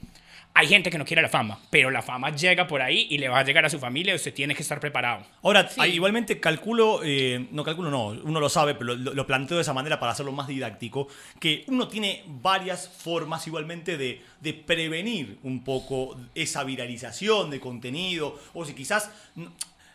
Hay 0.57 0.69
gente 0.69 0.89
que 0.89 0.99
no 0.99 1.05
quiere 1.05 1.21
la 1.21 1.29
fama, 1.29 1.59
pero 1.69 1.91
la 1.91 2.01
fama 2.01 2.31
llega 2.31 2.69
por 2.69 2.81
ahí 2.81 3.09
y 3.11 3.19
le 3.19 3.29
va 3.29 3.41
a 3.41 3.45
llegar 3.45 3.65
a 3.65 3.71
su 3.71 3.81
familia 3.81 4.13
y 4.13 4.17
usted 4.17 4.33
tiene 4.33 4.55
que 4.55 4.63
estar 4.63 4.79
preparado. 4.79 5.25
Ahora, 5.43 5.69
ah, 5.79 5.89
igualmente 5.89 6.39
calculo, 6.39 7.01
eh, 7.03 7.49
no 7.51 7.65
calculo, 7.65 7.91
no, 7.91 8.07
uno 8.23 8.39
lo 8.39 8.49
sabe, 8.49 8.75
pero 8.75 8.95
lo, 8.95 9.15
lo 9.15 9.27
planteo 9.27 9.57
de 9.57 9.63
esa 9.63 9.73
manera 9.73 9.99
para 9.99 10.13
hacerlo 10.13 10.31
más 10.31 10.47
didáctico, 10.47 11.09
que 11.41 11.65
uno 11.67 11.89
tiene 11.89 12.23
varias 12.27 12.89
formas 12.89 13.45
igualmente 13.49 13.99
de, 13.99 14.23
de 14.41 14.55
prevenir 14.55 15.39
un 15.43 15.65
poco 15.65 16.17
esa 16.37 16.63
viralización 16.63 17.51
de 17.51 17.59
contenido, 17.59 18.39
o 18.55 18.65
si 18.65 18.75
quizás... 18.75 19.11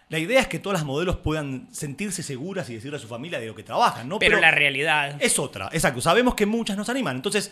La 0.10 0.18
idea 0.18 0.40
es 0.40 0.48
que 0.48 0.58
todas 0.58 0.80
las 0.80 0.88
modelos 0.88 1.18
puedan 1.18 1.68
sentirse 1.72 2.24
seguras 2.24 2.68
y 2.72 2.74
decirle 2.74 2.98
a 2.98 3.00
su 3.00 3.08
familia 3.08 3.40
de 3.40 3.46
lo 3.46 3.54
que 3.54 3.62
trabajan, 3.62 4.10
¿no? 4.10 4.18
Pero, 4.18 4.40
la 4.40 4.50
realidad... 4.50 5.16
Es 5.20 5.38
otra, 5.38 5.70
exacto. 5.72 6.02
Sabemos 6.02 6.34
que 6.34 6.48
muchas 6.48 6.76
nos 6.78 6.90
animan. 6.90 7.18
Entonces, 7.18 7.52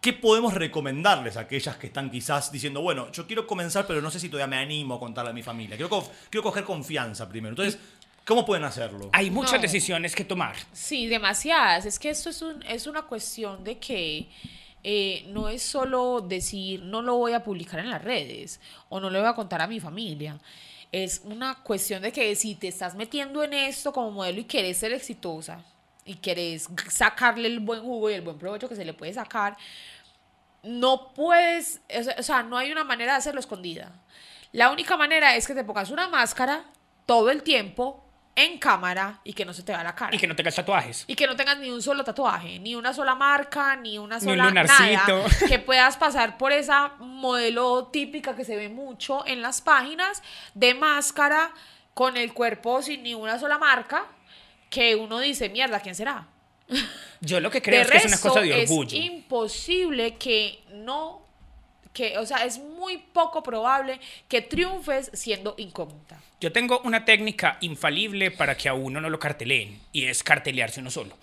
¿qué 0.00 0.12
podemos 0.12 0.54
recomendarles 0.54 1.36
a 1.36 1.40
aquellas 1.40 1.76
que 1.76 1.88
están 1.88 2.10
quizás 2.10 2.52
diciendo, 2.52 2.80
bueno, 2.80 3.10
yo 3.12 3.26
quiero 3.26 3.46
comenzar, 3.46 3.86
pero 3.86 4.00
no 4.00 4.10
sé 4.10 4.20
si 4.20 4.28
todavía 4.28 4.46
me 4.46 4.62
animo 4.62 4.94
a 4.94 5.00
contarle 5.00 5.30
a 5.30 5.34
mi 5.34 5.42
familia? 5.42 5.76
Quiero, 5.76 5.88
co- 5.90 6.10
quiero 6.30 6.42
coger 6.44 6.64
confianza 6.64 7.28
primero. 7.28 7.50
Entonces, 7.52 7.78
¿cómo 8.24 8.46
pueden 8.46 8.64
hacerlo? 8.64 9.10
Hay 9.12 9.30
muchas 9.30 9.54
No. 9.54 9.62
decisiones 9.62 10.14
que 10.14 10.24
tomar. 10.24 10.54
Sí, 10.72 11.06
demasiadas. 11.06 11.84
Es 11.86 11.98
que 11.98 12.10
esto 12.10 12.30
es, 12.30 12.42
un, 12.42 12.62
es 12.64 12.86
una 12.86 13.02
cuestión 13.02 13.64
de 13.64 13.78
que 13.78 14.28
eh, 14.84 15.24
no 15.30 15.48
es 15.48 15.62
solo 15.62 16.20
decir 16.20 16.82
no 16.82 17.02
lo 17.02 17.16
voy 17.16 17.32
a 17.32 17.42
publicar 17.42 17.80
en 17.80 17.90
las 17.90 18.02
redes 18.02 18.60
o 18.88 19.00
no 19.00 19.10
le 19.10 19.18
voy 19.18 19.28
a 19.28 19.34
contar 19.34 19.60
a 19.60 19.66
mi 19.66 19.80
familia. 19.80 20.38
Es 20.92 21.20
una 21.24 21.56
cuestión 21.64 22.00
de 22.02 22.12
que 22.12 22.34
si 22.36 22.54
te 22.54 22.68
estás 22.68 22.94
metiendo 22.94 23.42
en 23.42 23.52
esto 23.52 23.92
como 23.92 24.10
modelo 24.12 24.40
y 24.40 24.44
querés 24.44 24.78
ser 24.78 24.92
exitosa 24.92 25.62
y 26.08 26.16
querés 26.16 26.68
sacarle 26.88 27.46
el 27.48 27.60
buen 27.60 27.82
jugo 27.82 28.10
y 28.10 28.14
el 28.14 28.22
buen 28.22 28.38
provecho 28.38 28.68
que 28.68 28.74
se 28.74 28.84
le 28.84 28.94
puede 28.94 29.12
sacar, 29.12 29.56
no 30.62 31.12
puedes, 31.14 31.80
o 32.18 32.22
sea- 32.22 32.42
no 32.42 32.56
hay 32.56 32.72
una 32.72 32.84
manera 32.84 33.12
de 33.12 33.18
hacerlo 33.18 33.40
escondida. 33.40 33.92
La 34.52 34.70
única 34.70 34.96
manera 34.96 35.36
es 35.36 35.46
que 35.46 35.54
te 35.54 35.62
pongas 35.64 35.90
una 35.90 36.08
máscara 36.08 36.64
todo 37.06 37.30
el 37.30 37.42
tiempo 37.42 38.04
en 38.34 38.58
cámara 38.58 39.20
y 39.24 39.32
que 39.32 39.44
no 39.44 39.52
se 39.52 39.62
te 39.62 39.72
vea 39.72 39.82
la 39.82 39.94
cara. 39.94 40.14
Y 40.14 40.18
que 40.18 40.26
no 40.26 40.34
tengas 40.36 40.54
tatuajes. 40.54 41.04
Y 41.08 41.14
que 41.16 41.26
no 41.26 41.36
tengas 41.36 41.58
ni 41.58 41.70
un 41.70 41.82
solo 41.82 42.04
tatuaje, 42.04 42.58
ni 42.58 42.74
una 42.74 42.94
sola 42.94 43.14
marca, 43.14 43.76
ni 43.76 43.98
una 43.98 44.18
Ni 44.18 44.26
un 44.26 44.38
sola 44.38 44.50
nada. 44.50 45.24
Que 45.48 45.58
puedas 45.58 45.96
pasar 45.96 46.38
por 46.38 46.52
esa 46.52 46.92
modelo 47.00 47.88
típica 47.88 48.34
que 48.36 48.44
se 48.44 48.56
ve 48.56 48.68
mucho 48.68 49.26
en 49.26 49.42
las 49.42 49.60
páginas 49.60 50.22
de 50.54 50.74
máscara 50.74 51.50
con 51.94 52.16
el 52.16 52.32
cuerpo 52.32 52.80
sin 52.80 53.02
ni 53.02 53.14
una 53.14 53.38
sola 53.40 53.58
marca, 53.58 54.06
que 54.70 54.96
uno 54.96 55.18
dice, 55.20 55.48
mierda, 55.48 55.80
¿quién 55.80 55.94
será? 55.94 56.26
Yo 57.20 57.40
lo 57.40 57.50
que 57.50 57.62
creo 57.62 57.78
de 57.78 57.82
es 57.82 57.90
que 57.90 57.96
es 57.98 58.06
una 58.06 58.20
cosa 58.20 58.40
de 58.40 58.62
orgullo. 58.62 58.98
Es 58.98 59.04
imposible 59.04 60.16
que 60.16 60.60
no, 60.72 61.22
que, 61.92 62.18
o 62.18 62.26
sea, 62.26 62.44
es 62.44 62.58
muy 62.58 62.98
poco 62.98 63.42
probable 63.42 64.00
que 64.28 64.42
triunfes 64.42 65.10
siendo 65.14 65.54
incógnita. 65.58 66.20
Yo 66.40 66.52
tengo 66.52 66.80
una 66.84 67.04
técnica 67.04 67.58
infalible 67.60 68.30
para 68.30 68.56
que 68.56 68.68
a 68.68 68.74
uno 68.74 69.00
no 69.00 69.10
lo 69.10 69.18
carteleen 69.18 69.80
y 69.92 70.04
es 70.04 70.22
cartelearse 70.22 70.80
uno 70.80 70.90
solo. 70.90 71.16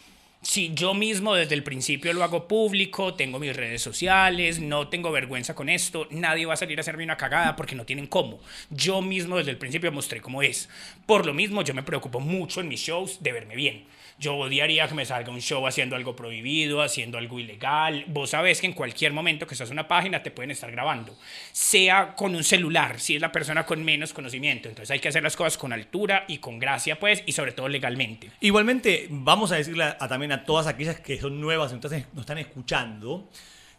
Si 0.46 0.76
yo 0.76 0.94
mismo 0.94 1.34
desde 1.34 1.56
el 1.56 1.64
principio 1.64 2.14
lo 2.14 2.24
hago 2.24 2.48
público, 2.48 3.16
tengo 3.16 3.40
mis 3.40 3.56
redes 3.56 3.82
sociales, 3.82 4.60
no 4.60 4.90
tengo 4.90 5.12
vergüenza 5.12 5.56
con 5.56 5.70
esto, 5.70 6.08
nadie 6.12 6.46
va 6.46 6.54
a 6.54 6.58
salir 6.58 6.78
a 6.78 6.82
hacerme 6.82 7.04
una 7.04 7.18
cagada 7.18 7.56
porque 7.56 7.74
no 7.74 7.84
tienen 7.84 8.06
cómo. 8.06 8.40
Yo 8.70 9.02
mismo 9.02 9.38
desde 9.38 9.50
el 9.50 9.58
principio 9.58 9.92
mostré 9.92 10.22
cómo 10.22 10.44
es. 10.44 10.70
Por 11.08 11.26
lo 11.26 11.34
mismo 11.34 11.64
yo 11.64 11.74
me 11.74 11.82
preocupo 11.82 12.20
mucho 12.20 12.62
en 12.62 12.68
mis 12.68 12.80
shows 12.80 13.24
de 13.24 13.32
verme 13.32 13.56
bien. 13.56 13.86
Yo 14.18 14.36
odiaría 14.36 14.88
que 14.88 14.94
me 14.94 15.06
salga 15.06 15.30
un 15.30 15.42
show 15.42 15.68
haciendo 15.68 15.96
algo 15.96 16.16
prohibido, 16.16 16.82
haciendo 16.82 17.18
algo 17.18 17.38
ilegal. 17.38 18.06
Vos 18.08 18.30
sabés 18.30 18.62
que 18.62 18.68
en 18.68 18.74
cualquier 18.74 19.12
momento 19.12 19.46
que 19.46 19.56
estás 19.56 19.72
una 19.72 19.88
página 19.88 20.24
te 20.24 20.32
pueden 20.32 20.52
estar 20.52 20.72
grabando. 20.72 21.18
Sea 21.52 22.16
con 22.16 22.34
un 22.34 22.44
celular, 22.44 23.00
si 23.00 23.16
es 23.16 23.22
la 23.22 23.32
persona 23.32 23.66
con 23.66 23.84
menos 23.84 24.14
conocimiento. 24.14 24.70
Entonces 24.70 24.92
hay 24.92 25.00
que 25.00 25.10
hacer 25.10 25.22
las 25.22 25.36
cosas 25.36 25.58
con 25.58 25.74
altura 25.74 26.24
y 26.30 26.38
con 26.38 26.60
gracia, 26.60 26.98
pues, 26.98 27.24
y 27.26 27.34
sobre 27.34 27.52
todo 27.52 27.68
legalmente. 27.68 28.32
Igualmente, 28.40 29.08
vamos 29.10 29.52
a 29.52 29.56
decirle 29.56 29.84
a, 29.84 29.98
a 30.00 30.08
también 30.08 30.32
a 30.32 30.46
todas 30.46 30.68
aquellas 30.68 31.00
que 31.02 31.20
son 31.20 31.42
nuevas, 31.42 31.74
entonces 31.74 32.06
nos 32.14 32.22
están 32.22 32.38
escuchando, 32.38 33.30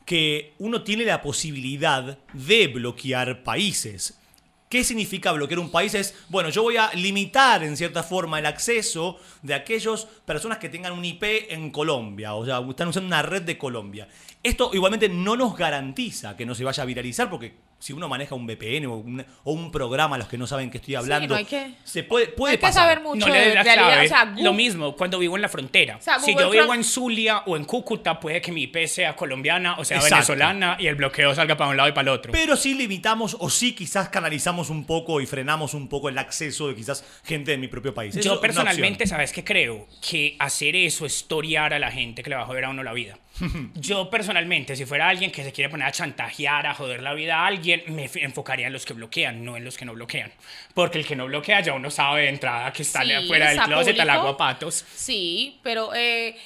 que 0.05 0.53
uno 0.59 0.83
tiene 0.83 1.05
la 1.05 1.23
posibilidad 1.23 2.19
de 2.33 2.69
bloquear 2.69 3.43
países. 3.43 4.21
¿Qué 4.69 4.83
significa 4.83 5.31
bloquear 5.31 5.61
un 5.61 5.71
país? 5.71 5.95
Es, 5.95 6.15
bueno, 6.29 6.49
yo 6.49 6.63
voy 6.63 6.77
a 6.77 6.93
limitar 6.95 7.63
en 7.63 7.77
cierta 7.77 8.03
forma 8.03 8.41
el 8.41 8.47
acceso 8.47 9.17
de 9.43 9.55
aquellas 9.55 10.07
personas 10.25 10.59
que 10.59 10.69
tengan 10.69 10.93
un 10.93 11.05
IP 11.05 11.23
en 11.51 11.71
Colombia, 11.71 12.35
o 12.35 12.45
sea, 12.45 12.61
están 12.69 12.89
usando 12.89 13.07
una 13.07 13.23
red 13.23 13.43
de 13.43 13.59
Colombia. 13.59 14.09
Esto 14.43 14.71
igualmente 14.73 15.09
no 15.09 15.37
nos 15.37 15.57
garantiza 15.57 16.37
que 16.37 16.47
no 16.47 16.55
se 16.55 16.65
vaya 16.65 16.83
a 16.83 16.87
viralizar, 16.87 17.31
porque 17.31 17.55
si 17.79 17.93
uno 17.93 18.09
maneja 18.09 18.35
un 18.35 18.47
VPN 18.47 18.87
o 18.87 18.95
un, 18.97 19.25
o 19.45 19.53
un 19.53 19.71
programa, 19.71 20.17
los 20.19 20.29
que 20.29 20.39
no 20.39 20.47
saben 20.47 20.71
qué 20.71 20.79
estoy 20.79 20.95
hablando, 20.95 21.29
no 21.29 21.35
hay 21.37 21.45
que- 21.45 21.75
se 21.85 22.03
puede, 22.03 22.29
puede 22.29 22.53
hay 22.53 22.57
que 22.59 22.63
pasar. 22.63 22.85
saber 22.85 23.01
mucho 23.03 23.27
no 23.27 23.33
le 23.33 23.41
de 23.41 23.55
la 23.55 23.63
realidad. 23.63 23.87
clave. 23.89 24.07
O 24.07 24.09
sea, 24.09 24.25
Google- 24.25 24.43
Lo 24.43 24.53
mismo 24.55 24.97
cuando 24.97 25.19
vivo 25.19 25.37
en 25.37 25.43
la 25.43 25.49
frontera. 25.49 25.97
O 25.97 26.03
sea, 26.03 26.19
si 26.19 26.35
yo 26.35 26.51
vivo 26.51 26.73
en 26.75 26.83
Zulia 26.85 27.39
o 27.47 27.57
en 27.57 27.65
Cúcuta, 27.65 28.19
puede 28.19 28.41
que 28.41 28.51
mi 28.53 28.63
IP 28.63 28.87
sea 28.89 29.15
colombiana 29.15 29.77
o 29.79 29.85
sea 29.85 29.99
Exacto. 29.99 30.15
venezolana 30.17 30.77
y 30.81 30.87
el 30.87 30.95
bloqueo 30.95 31.35
salga 31.35 31.57
para 31.57 31.71
un 31.71 31.77
lado 31.77 31.89
y 31.89 31.93
para 31.93 32.11
el 32.11 32.19
otro. 32.19 32.33
Pero 32.33 32.57
sí 32.57 32.75
limitamos 32.75 33.37
o 33.39 33.51
sí 33.51 33.75
quizás 33.75 34.09
canalizamos 34.09 34.71
un 34.71 34.85
poco 34.85 35.21
y 35.21 35.27
frenamos 35.27 35.75
un 35.75 35.89
poco 35.89 36.09
el 36.09 36.19
acceso 36.19 36.69
de 36.69 36.75
quizás 36.75 37.05
gente 37.25 37.51
de 37.53 37.59
mi 37.59 37.69
propio 37.69 37.93
país. 37.95 38.17
Eso 38.17 38.25
Yo 38.25 38.33
una 38.33 38.41
personalmente. 38.41 39.07
¿sabes 39.07 39.33
qué 39.33 39.45
creo? 39.45 39.87
Que 40.01 40.37
hacer 40.39 40.75
eso 40.77 41.05
es 41.07 41.29
torear 41.29 41.75
a 41.75 41.79
la 41.79 41.91
gente 41.91 42.23
que 42.23 42.31
le 42.31 42.37
va 42.37 42.43
a 42.43 42.47
joder 42.47 42.65
a 42.65 42.71
uno 42.71 42.83
la 42.83 42.93
vida. 42.93 43.19
Yo 43.75 44.09
personalmente, 44.11 44.77
si 44.77 44.85
fuera 44.85 45.09
alguien 45.09 45.31
que 45.31 45.45
se 45.45 45.53
quiere 45.53 45.71
poner 45.71 45.87
a 45.87 45.93
chantajear, 45.93 46.67
a 46.67 46.75
joder 46.75 47.03
la 47.03 47.15
vida 47.15 47.39
a 47.39 47.47
alguien, 47.47 47.83
me 47.89 48.11
enfocaría 48.15 48.67
en 48.67 48.73
los 48.73 48.85
que 48.85 48.95
bloquean, 48.95 49.45
no 49.45 49.57
en 49.57 49.65
los 49.65 49.77
que 49.77 49.85
no 49.85 49.95
bloquean. 49.95 50.33
Porque 50.75 50.99
el 50.99 51.07
que 51.07 51.17
no 51.17 51.27
bloquea 51.27 51.61
ya 51.61 51.73
uno 51.75 51.91
sabe 51.91 52.23
de 52.23 52.29
entrada 52.29 52.73
que 52.73 52.83
está 52.83 53.03
Sí, 53.03 53.27
fuera 53.27 53.51
del 53.51 53.61
closet 53.61 53.99
al 54.01 54.11
agua 54.11 54.37
patos. 54.37 54.85
Sí, 54.95 55.61
pero 55.63 55.95
eh, 55.95 56.37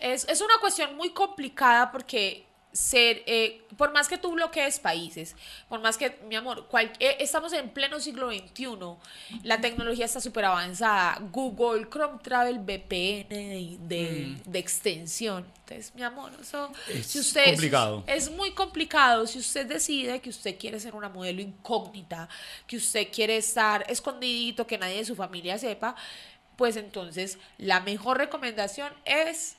es, 0.00 0.26
es 0.28 0.40
una 0.40 0.54
cuestión 0.60 0.96
muy 0.96 1.10
complicada 1.10 1.92
porque 1.92 2.44
ser, 2.72 3.22
eh, 3.26 3.62
por 3.76 3.92
más 3.92 4.08
que 4.08 4.16
tú 4.16 4.32
bloquees 4.32 4.80
países, 4.80 5.36
por 5.68 5.80
más 5.80 5.98
que, 5.98 6.18
mi 6.26 6.36
amor, 6.36 6.66
cual- 6.68 6.90
eh, 7.00 7.16
estamos 7.20 7.52
en 7.52 7.68
pleno 7.68 8.00
siglo 8.00 8.30
XXI, 8.30 8.96
la 9.42 9.60
tecnología 9.60 10.06
está 10.06 10.20
súper 10.20 10.46
avanzada, 10.46 11.18
Google, 11.32 11.86
Chrome 11.90 12.18
Travel, 12.22 12.58
VPN 12.60 13.28
de, 13.28 13.76
de- 13.80 14.36
de 14.46 14.58
extensión. 14.58 15.46
Entonces, 15.66 15.94
mi 15.94 16.02
amor, 16.02 16.32
eso, 16.40 16.70
Es 16.88 17.06
si 17.06 17.18
usted, 17.20 17.44
complicado. 17.44 18.04
es 18.06 18.30
muy 18.30 18.52
complicado 18.52 19.26
si 19.26 19.38
usted 19.38 19.66
decide 19.66 20.20
que 20.20 20.30
usted 20.30 20.58
quiere 20.58 20.80
ser 20.80 20.94
una 20.94 21.08
modelo 21.10 21.42
incógnita, 21.42 22.28
que 22.66 22.76
usted 22.76 23.08
quiere 23.12 23.36
estar 23.36 23.84
escondidito, 23.90 24.66
que 24.66 24.78
nadie 24.78 24.96
de 24.96 25.04
su 25.04 25.14
familia 25.14 25.58
sepa, 25.58 25.94
pues 26.56 26.76
entonces 26.76 27.38
la 27.58 27.80
mejor 27.80 28.18
recomendación 28.18 28.92
es 29.04 29.56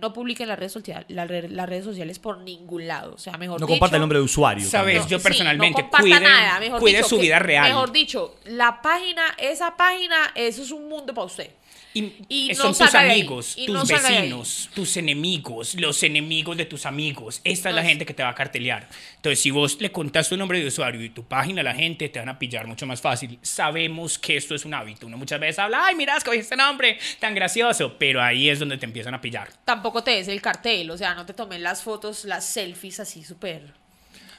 no 0.00 0.12
publiquen 0.12 0.48
las 0.48 0.58
redes, 0.58 0.72
sociales, 0.72 1.04
las 1.08 1.28
re- 1.28 1.48
las 1.48 1.68
redes 1.68 1.84
sociales 1.84 2.18
por 2.18 2.38
ningún 2.38 2.86
lado. 2.88 3.14
O 3.14 3.18
sea, 3.18 3.36
mejor 3.36 3.60
No 3.60 3.66
dicho, 3.66 3.74
comparta 3.74 3.96
el 3.96 4.00
nombre 4.00 4.18
de 4.18 4.24
usuario. 4.24 4.66
¿Sabes? 4.66 4.94
también. 4.96 5.08
yo 5.10 5.18
sí, 5.18 5.22
personalmente 5.22 5.82
no 5.82 5.90
comparta 5.90 6.02
cuide- 6.02 6.20
nada, 6.20 6.60
mejor 6.60 6.80
cuide 6.80 6.96
dicho, 6.98 7.08
su 7.08 7.16
que- 7.16 7.22
vida 7.22 7.38
real. 7.38 7.68
Mejor 7.68 7.92
dicho, 7.92 8.36
la 8.46 8.80
página, 8.82 9.22
esa 9.38 9.76
página, 9.76 10.16
eso 10.34 10.62
es 10.62 10.70
un 10.70 10.88
mundo 10.88 11.12
para 11.14 11.26
usted. 11.26 11.50
Y, 11.94 12.48
no 12.48 12.54
son 12.54 12.68
tus 12.68 12.78
salga 12.78 13.02
de 13.02 13.10
ahí, 13.10 13.20
amigos, 13.20 13.54
y 13.56 13.66
tus 13.66 13.74
no 13.74 13.84
vecinos, 13.84 14.70
tus 14.74 14.96
enemigos, 14.96 15.74
los 15.74 16.02
enemigos 16.02 16.56
de 16.56 16.64
tus 16.64 16.86
amigos. 16.86 17.40
Esta 17.44 17.68
es 17.68 17.74
la 17.74 17.84
gente 17.84 18.06
que 18.06 18.14
te 18.14 18.22
va 18.22 18.30
a 18.30 18.34
cartelear. 18.34 18.88
Entonces, 19.16 19.40
si 19.40 19.50
vos 19.50 19.78
le 19.80 19.92
contás 19.92 20.28
tu 20.28 20.36
nombre 20.36 20.58
de 20.58 20.66
usuario 20.66 21.02
y 21.02 21.10
tu 21.10 21.24
página 21.24 21.60
a 21.60 21.64
la 21.64 21.74
gente, 21.74 22.08
te 22.08 22.18
van 22.18 22.30
a 22.30 22.38
pillar 22.38 22.66
mucho 22.66 22.86
más 22.86 23.00
fácil. 23.00 23.38
Sabemos 23.42 24.18
que 24.18 24.36
esto 24.36 24.54
es 24.54 24.64
un 24.64 24.74
hábito. 24.74 25.06
Uno 25.06 25.18
muchas 25.18 25.38
veces 25.38 25.58
habla, 25.58 25.86
ay, 25.86 25.94
mira, 25.94 26.16
escogí 26.16 26.38
este 26.38 26.56
nombre 26.56 26.98
tan 27.18 27.34
gracioso, 27.34 27.96
pero 27.98 28.22
ahí 28.22 28.48
es 28.48 28.58
donde 28.58 28.78
te 28.78 28.86
empiezan 28.86 29.14
a 29.14 29.20
pillar. 29.20 29.50
Tampoco 29.64 30.02
te 30.02 30.12
des 30.12 30.28
el 30.28 30.40
cartel, 30.40 30.90
o 30.90 30.96
sea, 30.96 31.14
no 31.14 31.26
te 31.26 31.34
tomen 31.34 31.62
las 31.62 31.82
fotos, 31.82 32.24
las 32.24 32.44
selfies 32.46 33.00
así 33.00 33.22
súper. 33.22 33.82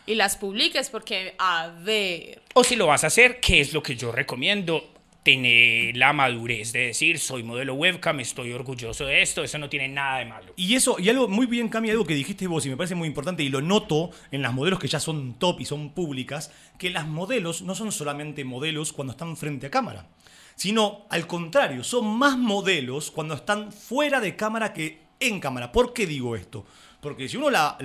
Y 0.05 0.15
las 0.15 0.35
publiques 0.35 0.89
porque, 0.89 1.35
a 1.37 1.71
ver. 1.81 2.41
O 2.53 2.63
si 2.63 2.75
lo 2.75 2.87
vas 2.87 3.03
a 3.03 3.07
hacer, 3.07 3.39
¿qué 3.39 3.61
es 3.61 3.73
lo 3.73 3.81
que 3.81 3.95
yo 3.95 4.11
recomiendo? 4.11 4.92
Tener 5.23 5.95
la 5.95 6.11
madurez 6.11 6.73
de 6.73 6.87
decir, 6.87 7.17
soy 7.17 7.43
modelo 7.43 7.75
webcam, 7.75 8.19
estoy 8.19 8.51
orgulloso 8.51 9.05
de 9.05 9.21
esto, 9.21 9.43
eso 9.43 9.57
no 9.57 9.69
tiene 9.69 9.87
nada 9.87 10.19
de 10.19 10.25
malo. 10.25 10.53
Y 10.57 10.75
eso, 10.75 10.97
y 10.99 11.07
algo 11.07 11.29
muy 11.29 11.45
bien, 11.45 11.69
Cami, 11.69 11.89
algo 11.89 12.05
que 12.05 12.13
dijiste 12.13 12.45
vos 12.45 12.65
y 12.65 12.69
me 12.69 12.75
parece 12.75 12.95
muy 12.95 13.07
importante 13.07 13.41
y 13.41 13.49
lo 13.49 13.61
noto 13.61 14.11
en 14.31 14.41
las 14.41 14.53
modelos 14.53 14.79
que 14.79 14.89
ya 14.89 14.99
son 14.99 15.35
top 15.35 15.61
y 15.61 15.65
son 15.65 15.93
públicas, 15.93 16.51
que 16.77 16.89
las 16.89 17.07
modelos 17.07 17.61
no 17.61 17.73
son 17.73 17.93
solamente 17.93 18.43
modelos 18.43 18.91
cuando 18.91 19.11
están 19.11 19.37
frente 19.37 19.67
a 19.67 19.71
cámara, 19.71 20.09
sino 20.55 21.05
al 21.09 21.25
contrario, 21.25 21.83
son 21.83 22.17
más 22.17 22.37
modelos 22.37 23.09
cuando 23.09 23.35
están 23.35 23.71
fuera 23.71 24.19
de 24.19 24.35
cámara 24.35 24.73
que 24.73 25.03
en 25.19 25.39
cámara. 25.39 25.71
¿Por 25.71 25.93
qué 25.93 26.05
digo 26.05 26.35
esto? 26.35 26.65
Porque 27.03 27.27
si 27.27 27.35
uno 27.35 27.49
la, 27.49 27.77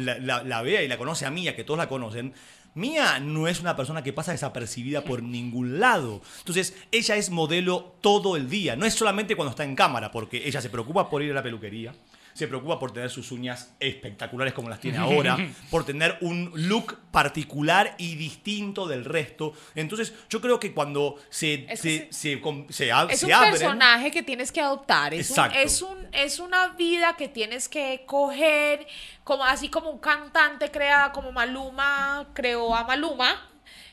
vea 0.62 0.83
y 0.83 0.88
la 0.88 0.97
conoce 0.97 1.26
a 1.26 1.30
Mía, 1.30 1.57
que 1.57 1.64
todos 1.64 1.76
la 1.76 1.88
conocen, 1.88 2.33
Mía 2.75 3.18
no 3.18 3.48
es 3.48 3.60
una 3.60 3.76
persona 3.76 4.02
que 4.02 4.12
pasa 4.12 4.32
desapercibida 4.32 5.02
por 5.02 5.22
ningún 5.22 5.80
lado. 5.80 6.20
Entonces, 6.38 6.75
ella 6.92 7.16
es 7.16 7.30
modelo 7.30 7.94
todo 8.00 8.37
el 8.37 8.48
día. 8.48 8.76
No 8.76 8.87
es 8.87 8.94
solamente 8.94 9.37
cuando 9.37 9.50
está 9.50 9.64
en 9.64 9.75
cámara, 9.75 10.12
porque 10.12 10.46
ella 10.46 10.60
se 10.60 10.70
preocupa 10.70 11.10
por 11.10 11.22
ir 11.22 11.32
a 11.32 11.34
la 11.34 11.42
peluquería, 11.42 11.94
se 12.38 12.47
preocupa 12.47 12.78
por 12.78 12.92
tener 12.92 13.11
sus 13.11 13.33
uñas 13.33 13.75
espectaculares 13.80 14.54
como 14.54 14.68
las 14.68 14.78
tiene 14.80 14.99
ahora, 14.99 15.37
por 15.71 15.85
tener 15.85 16.16
un 16.21 16.52
look 16.54 16.97
particular 17.11 17.97
y 17.99 18.14
distinto 18.14 18.87
del 18.87 19.04
resto. 19.04 19.54
Entonces, 19.75 20.14
yo 20.30 20.40
creo 20.40 20.61
que 20.61 20.73
cuando 20.73 21.16
se, 21.30 21.66
Es 21.68 21.80
se, 21.80 22.09
que 22.09 22.12
se, 22.12 22.40
se 22.73 22.92
ab- 22.92 23.09
Es 23.11 23.21
se 23.21 23.26
un 23.26 23.33
abren- 23.33 23.50
personaje 23.50 24.11
que 24.12 24.23
tienes 24.23 24.52
que 24.52 24.61
adoptar. 24.61 25.12
Es, 25.14 25.30
un, 25.30 25.37
es, 25.52 25.83
un, 25.83 26.07
es 26.12 26.38
una 26.38 26.68
vida 26.68 27.16
que 27.16 27.26
tienes 27.28 27.68
que 27.68 28.04
coger, 28.07 28.87
como, 29.25 29.45
así 29.45 29.68
como 29.68 29.90
un 29.90 29.99
cantante 29.99 30.71
crea, 30.71 31.11
como 31.12 31.33
Maluma 31.33 32.28
creó 32.35 32.75
a 32.75 32.85
Maluma 32.85 33.50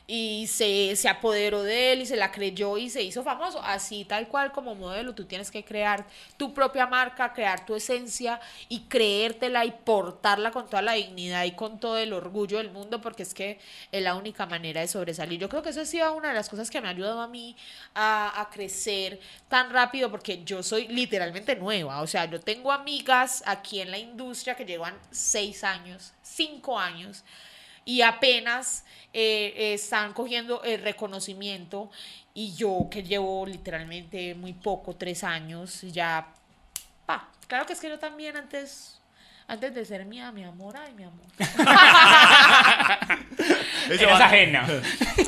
y 0.08 0.46
se, 0.46 0.94
se 0.94 1.08
apoderó 1.08 1.64
de 1.64 1.92
él 1.92 2.02
y 2.02 2.06
se 2.06 2.16
la 2.16 2.30
creyó 2.30 2.78
y 2.78 2.90
se 2.90 3.02
hizo 3.02 3.24
famoso. 3.24 3.60
Así, 3.62 4.04
tal 4.04 4.28
cual 4.28 4.52
como 4.52 4.74
modelo, 4.74 5.14
tú 5.14 5.24
tienes 5.24 5.50
que 5.50 5.64
crear 5.64 6.06
tu 6.36 6.54
propia 6.54 6.86
marca, 6.86 7.32
crear 7.32 7.66
tu 7.66 7.74
esencia 7.74 8.40
y 8.68 8.80
creértela 8.82 9.64
y 9.64 9.72
portarla 9.72 10.52
con 10.52 10.66
toda 10.66 10.82
la 10.82 10.92
dignidad 10.92 11.44
y 11.44 11.52
con 11.52 11.80
todo 11.80 11.98
el 11.98 12.12
orgullo 12.12 12.58
del 12.58 12.70
mundo, 12.70 13.00
porque 13.00 13.24
es 13.24 13.34
que 13.34 13.58
es 13.90 14.02
la 14.02 14.14
única 14.14 14.46
manera 14.46 14.80
de 14.80 14.88
sobresalir. 14.88 15.40
Yo 15.40 15.48
creo 15.48 15.62
que 15.62 15.70
eso 15.70 15.80
ha 15.80 15.84
sido 15.86 16.14
una 16.14 16.28
de 16.28 16.34
las 16.34 16.48
cosas 16.48 16.70
que 16.70 16.80
me 16.80 16.86
ha 16.86 16.92
ayudado 16.92 17.20
a 17.20 17.26
mí 17.28 17.56
a, 17.94 18.40
a 18.40 18.48
crecer 18.50 19.18
tan 19.48 19.70
rápido, 19.70 20.10
porque 20.10 20.44
yo 20.44 20.62
soy 20.62 20.86
literalmente 20.86 21.56
nueva. 21.56 22.00
O 22.00 22.06
sea, 22.06 22.26
yo 22.26 22.40
tengo 22.40 22.70
amigas 22.70 23.42
aquí 23.44 23.80
en 23.80 23.90
la 23.90 23.98
industria 23.98 24.54
que 24.54 24.64
llevan 24.64 24.96
seis 25.10 25.64
años, 25.64 26.12
cinco 26.22 26.78
años 26.78 27.24
y 27.86 28.02
apenas 28.02 28.84
eh, 29.14 29.54
eh, 29.56 29.72
están 29.74 30.12
cogiendo 30.12 30.62
el 30.62 30.82
reconocimiento 30.82 31.90
y 32.34 32.54
yo 32.54 32.88
que 32.90 33.02
llevo 33.02 33.46
literalmente 33.46 34.34
muy 34.34 34.52
poco, 34.52 34.94
tres 34.94 35.24
años, 35.24 35.80
ya, 35.80 36.26
pa, 37.06 37.28
claro 37.46 37.64
que 37.64 37.72
es 37.72 37.80
que 37.80 37.88
yo 37.88 37.98
también 37.98 38.36
antes, 38.36 39.00
antes 39.48 39.74
de 39.74 39.84
ser 39.86 40.04
mía, 40.04 40.30
mi 40.32 40.44
amor, 40.44 40.76
ay, 40.76 40.92
mi 40.92 41.04
amor, 41.04 41.24
Eso 43.88 44.06
va- 44.06 44.24
ajena. 44.26 44.66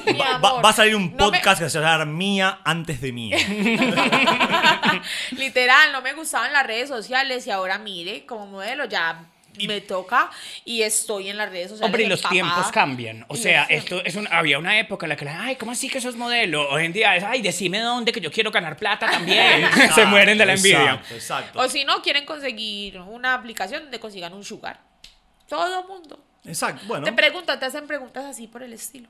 mi 0.07 0.13
Va, 0.19 0.39
va- 0.39 0.49
amor. 0.51 0.65
va 0.65 0.71
a 0.71 0.73
salir 0.73 0.97
un 0.97 1.17
No 1.17 1.31
me- 1.31 1.39
podcast 1.39 1.63
que 1.63 1.71
se 1.71 1.79
va 1.79 1.95
a 1.95 1.99
llamar 1.99 2.09
Mía 2.09 2.59
antes 2.65 3.01
de 3.01 3.13
Mía. 3.13 3.39
Literal, 5.31 5.93
no 5.93 6.03
me 6.03 6.13
gustaban 6.15 6.53
las 6.53 6.67
redes 6.67 6.89
sociales 6.89 7.47
y 7.47 7.51
ahora 7.51 7.79
mire, 7.79 8.27
como 8.27 8.47
modelo 8.47 8.85
ya 8.87 9.25
me 9.67 9.81
toca 9.81 10.31
y 10.65 10.83
estoy 10.83 11.31
en 11.31 11.37
las 11.39 11.49
redes 11.51 11.71
sociales. 11.71 11.87
Hombre, 11.87 12.05
y 12.05 12.07
los 12.07 12.19
empapada. 12.21 12.33
tiempos 12.33 12.73
cambian. 12.73 13.25
O 13.29 13.35
Y 13.35 13.39
sea, 13.39 13.65
esto 13.65 14.05
es 14.05 14.15
un, 14.15 14.29
había 14.31 14.59
una 14.59 14.79
época 14.79 15.07
en 15.07 15.11
la 15.11 15.17
que, 15.17 15.25
la, 15.25 15.43
ay, 15.43 15.57
¿cómo 15.57 15.73
así 15.73 15.89
que 15.89 16.01
sos 16.01 16.17
modelo? 16.17 16.69
Hoy 16.71 16.85
en 16.85 16.93
día 16.93 17.17
es, 17.17 17.25
ay, 17.25 17.43
decime 17.43 17.81
dónde 17.81 18.13
que 18.13 18.21
yo 18.21 18.31
quiero 18.31 18.51
ganar 18.51 18.77
plata 18.77 19.11
también. 19.11 19.67
Se 19.95 20.05
mueren 20.07 20.39
de 20.39 20.47
la 20.47 20.55
envidia. 20.55 20.93
Exacto, 20.93 21.15
exacto. 21.15 21.59
O 21.61 21.69
si 21.69 21.85
no, 21.85 22.03
quieren 22.03 22.25
conseguir 22.27 22.99
una 23.01 23.35
aplicación 23.35 23.83
donde 23.83 23.99
consigan 23.99 24.33
un 24.35 24.45
sugar. 24.45 24.79
Todo 25.49 25.85
mundo. 25.89 26.23
Exacto, 26.45 26.85
bueno. 26.87 27.05
Te 27.05 27.13
preguntan, 27.13 27.59
te 27.59 27.67
hacen 27.67 27.87
preguntas 27.87 28.25
así 28.25 28.47
por 28.47 28.63
el 28.63 28.73
estilo. 28.73 29.09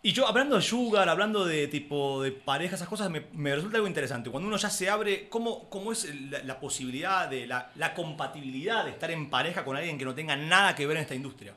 Y 0.00 0.12
yo, 0.12 0.28
hablando 0.28 0.54
de 0.56 0.62
sugar, 0.62 1.08
hablando 1.08 1.44
de 1.44 1.66
tipo 1.66 2.22
de 2.22 2.30
pareja, 2.30 2.76
esas 2.76 2.86
cosas, 2.88 3.10
me, 3.10 3.24
me 3.32 3.54
resulta 3.54 3.78
algo 3.78 3.88
interesante. 3.88 4.30
Cuando 4.30 4.46
uno 4.48 4.56
ya 4.56 4.70
se 4.70 4.88
abre, 4.88 5.28
¿cómo, 5.28 5.68
cómo 5.68 5.90
es 5.90 6.08
la, 6.30 6.38
la 6.44 6.60
posibilidad 6.60 7.26
de 7.28 7.46
la, 7.48 7.70
la 7.74 7.94
compatibilidad 7.94 8.84
de 8.84 8.92
estar 8.92 9.10
en 9.10 9.28
pareja 9.28 9.64
con 9.64 9.76
alguien 9.76 9.98
que 9.98 10.04
no 10.04 10.14
tenga 10.14 10.36
nada 10.36 10.74
que 10.76 10.86
ver 10.86 10.96
en 10.98 11.02
esta 11.02 11.16
industria? 11.16 11.52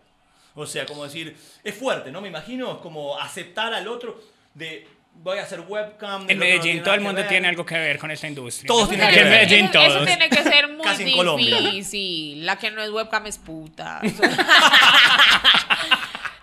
O 0.56 0.66
sea, 0.66 0.86
como 0.88 1.04
decir, 1.04 1.38
es 1.64 1.76
fuerte, 1.76 2.12
¿no? 2.12 2.20
Me 2.20 2.30
imagino, 2.30 2.72
es 2.74 2.78
como 2.80 3.18
aceptar 3.20 3.74
al 3.74 3.88
otro 3.88 4.20
de 4.56 4.88
voy 5.14 5.38
a 5.38 5.44
hacer 5.44 5.60
webcam. 5.62 6.28
En 6.30 6.40
Medellín 6.40 6.82
todo 6.84 6.96
el 6.96 7.02
mundo 7.02 7.20
ver. 7.22 7.30
tiene 7.30 7.48
algo 7.48 7.66
que 7.66 7.76
ver 7.78 8.00
con 8.00 8.10
esta 8.12 8.28
industria. 8.28 8.68
Todos 8.68 8.90
tienen 8.90 9.08
que 9.10 9.20
en 9.20 9.24
ver. 9.30 9.34
Medellín 9.48 9.66
eso, 9.68 9.80
eso 9.82 9.94
todos. 9.94 10.08
tiene 10.08 10.30
que 10.30 10.44
ser 10.44 10.68
muy 10.68 10.82
Casi 10.84 11.04
en 11.04 11.16
Colombia. 11.16 11.58
difícil. 11.60 12.46
La 12.46 12.58
que 12.58 12.72
no 12.72 12.82
es 12.82 12.90
webcam 12.90 13.26
es 13.28 13.38
puta. 13.38 14.02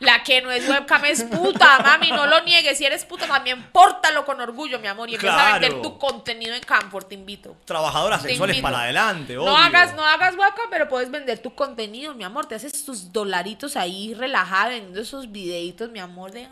La 0.00 0.22
que 0.22 0.40
no 0.40 0.50
es 0.50 0.68
webcam 0.68 1.04
es 1.06 1.24
puta, 1.24 1.80
mami, 1.82 2.10
no 2.12 2.26
lo 2.26 2.40
niegues. 2.44 2.78
Si 2.78 2.84
eres 2.84 3.04
puta, 3.04 3.26
también 3.26 3.64
pórtalo 3.72 4.24
con 4.24 4.40
orgullo, 4.40 4.78
mi 4.78 4.86
amor. 4.86 5.10
Y 5.10 5.14
empieza 5.14 5.54
a 5.54 5.58
vender 5.58 5.82
tu 5.82 5.98
contenido 5.98 6.54
en 6.54 6.62
Camfort, 6.62 7.08
te 7.08 7.14
invito. 7.16 7.56
Trabajadoras 7.64 8.22
Te 8.22 8.28
sexuales 8.28 8.56
invito. 8.56 8.70
para 8.70 8.84
adelante, 8.84 9.34
No 9.34 9.42
obvio. 9.42 9.56
hagas, 9.56 9.94
no 9.96 10.04
hagas 10.04 10.36
webcam, 10.36 10.66
pero 10.70 10.88
puedes 10.88 11.10
vender 11.10 11.40
tu 11.40 11.52
contenido, 11.54 12.14
mi 12.14 12.22
amor. 12.22 12.46
Te 12.46 12.54
haces 12.54 12.84
tus 12.84 13.12
dolaritos 13.12 13.76
ahí 13.76 14.14
relajada 14.14 14.68
vendiendo 14.68 15.00
esos 15.00 15.32
videitos, 15.32 15.90
mi 15.90 15.98
amor. 15.98 16.30
De, 16.30 16.46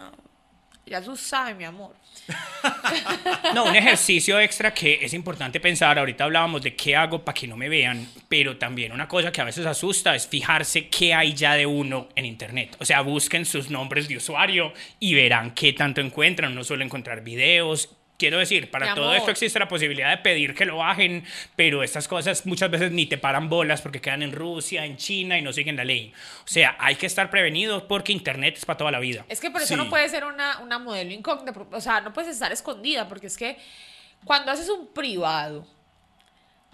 ya 0.86 1.02
tú 1.02 1.16
sabes, 1.16 1.56
mi 1.56 1.64
amor. 1.64 1.94
No, 3.54 3.64
un 3.64 3.76
ejercicio 3.76 4.38
extra 4.40 4.74
que 4.74 4.98
es 5.02 5.14
importante 5.14 5.60
pensar. 5.60 5.98
Ahorita 5.98 6.24
hablábamos 6.24 6.62
de 6.62 6.74
qué 6.74 6.96
hago 6.96 7.24
para 7.24 7.34
que 7.34 7.46
no 7.46 7.56
me 7.56 7.68
vean, 7.68 8.06
pero 8.28 8.56
también 8.56 8.92
una 8.92 9.06
cosa 9.06 9.30
que 9.30 9.40
a 9.40 9.44
veces 9.44 9.64
asusta 9.64 10.14
es 10.14 10.26
fijarse 10.26 10.88
qué 10.88 11.14
hay 11.14 11.32
ya 11.32 11.54
de 11.54 11.64
uno 11.64 12.08
en 12.16 12.26
internet. 12.26 12.76
O 12.80 12.84
sea, 12.84 13.00
busquen 13.02 13.46
sus 13.46 13.70
nombres 13.70 14.08
de 14.08 14.16
usuario 14.16 14.72
y 14.98 15.14
verán 15.14 15.52
qué 15.52 15.72
tanto 15.72 16.00
encuentran. 16.00 16.54
No 16.54 16.64
suelo 16.64 16.84
encontrar 16.84 17.22
videos. 17.22 17.96
Quiero 18.18 18.38
decir, 18.38 18.70
para 18.70 18.94
todo 18.94 19.12
esto 19.14 19.30
existe 19.30 19.58
la 19.58 19.68
posibilidad 19.68 20.08
de 20.10 20.16
pedir 20.18 20.54
que 20.54 20.64
lo 20.64 20.78
bajen, 20.78 21.24
pero 21.54 21.82
estas 21.82 22.08
cosas 22.08 22.46
muchas 22.46 22.70
veces 22.70 22.90
ni 22.90 23.04
te 23.06 23.18
paran 23.18 23.48
bolas 23.50 23.82
porque 23.82 24.00
quedan 24.00 24.22
en 24.22 24.32
Rusia, 24.32 24.86
en 24.86 24.96
China 24.96 25.36
y 25.38 25.42
no 25.42 25.52
siguen 25.52 25.76
la 25.76 25.84
ley. 25.84 26.12
O 26.44 26.48
sea, 26.48 26.76
hay 26.80 26.94
que 26.96 27.04
estar 27.06 27.28
prevenidos 27.28 27.82
porque 27.82 28.12
internet 28.12 28.56
es 28.56 28.64
para 28.64 28.78
toda 28.78 28.90
la 28.90 29.00
vida. 29.00 29.26
Es 29.28 29.38
que 29.40 29.50
por 29.50 29.60
eso 29.60 29.74
Sí. 29.74 29.76
no 29.76 29.90
puedes 29.90 30.10
ser 30.10 30.24
una, 30.24 30.58
una 30.60 30.78
modelo 30.78 31.12
incógnita, 31.12 31.52
o 31.72 31.80
sea, 31.80 32.00
no 32.00 32.12
puedes 32.14 32.30
estar 32.32 32.50
escondida, 32.52 33.06
porque 33.06 33.26
es 33.26 33.36
que 33.36 33.58
cuando 34.24 34.50
haces 34.50 34.68
un 34.70 34.86
privado, 34.94 35.66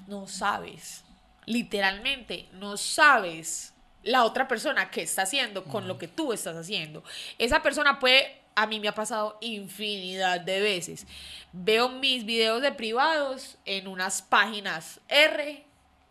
no 0.07 0.29
sabes, 0.29 1.05
literalmente, 1.47 2.47
no 2.53 2.77
sabes 2.77 3.75
la 4.05 4.25
otra 4.25 4.49
persona 4.49 4.91
qué 4.91 5.03
está 5.03 5.23
haciendo 5.23 5.65
con 5.65 5.87
lo 5.89 5.97
que 5.99 6.09
tú 6.09 6.33
estás 6.33 6.57
haciendo. 6.57 7.05
Esa 7.39 7.63
persona 7.63 7.99
puede, 8.01 8.42
a 8.55 8.67
mí 8.67 8.81
me 8.81 8.89
ha 8.89 8.95
pasado 8.95 9.39
infinidad 9.41 10.41
de 10.41 10.61
veces. 10.61 11.07
Veo 11.53 11.89
mis 11.89 12.25
videos 12.25 12.63
de 12.63 12.73
privados 12.73 13.57
en 13.65 13.87
unas 13.89 14.23
páginas 14.23 15.01
R, 15.09 15.65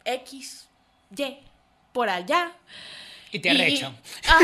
X, 0.05 0.67
Y, 1.15 1.37
por 1.91 2.09
allá. 2.09 2.51
Y 3.31 3.39
te 3.39 3.49
arrecha. 3.49 3.93
ah, 4.27 4.39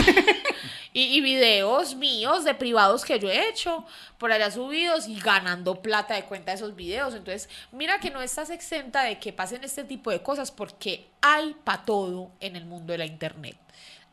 y, 0.94 1.18
y 1.18 1.22
videos 1.22 1.96
míos 1.96 2.44
de 2.44 2.56
privados 2.56 3.04
que 3.04 3.20
yo 3.20 3.30
he 3.30 3.50
hecho 3.50 3.86
por 4.18 4.32
allá 4.32 4.50
subidos 4.50 5.08
y 5.08 5.20
ganando 5.20 5.82
plata 5.82 6.16
de 6.16 6.24
cuenta 6.24 6.52
de 6.52 6.58
esos 6.58 6.76
videos. 6.76 7.14
Entonces, 7.14 7.50
mira 7.72 8.00
que 8.00 8.10
no 8.10 8.22
estás 8.22 8.50
exenta 8.50 9.04
de 9.04 9.20
que 9.20 9.34
pasen 9.34 9.64
este 9.64 9.84
tipo 9.84 10.10
de 10.10 10.22
cosas 10.22 10.52
porque 10.52 11.08
hay 11.22 11.56
para 11.64 11.84
todo 11.84 12.32
en 12.40 12.56
el 12.56 12.66
mundo 12.66 12.94
de 12.94 13.00
la 13.00 13.06
internet. 13.06 13.58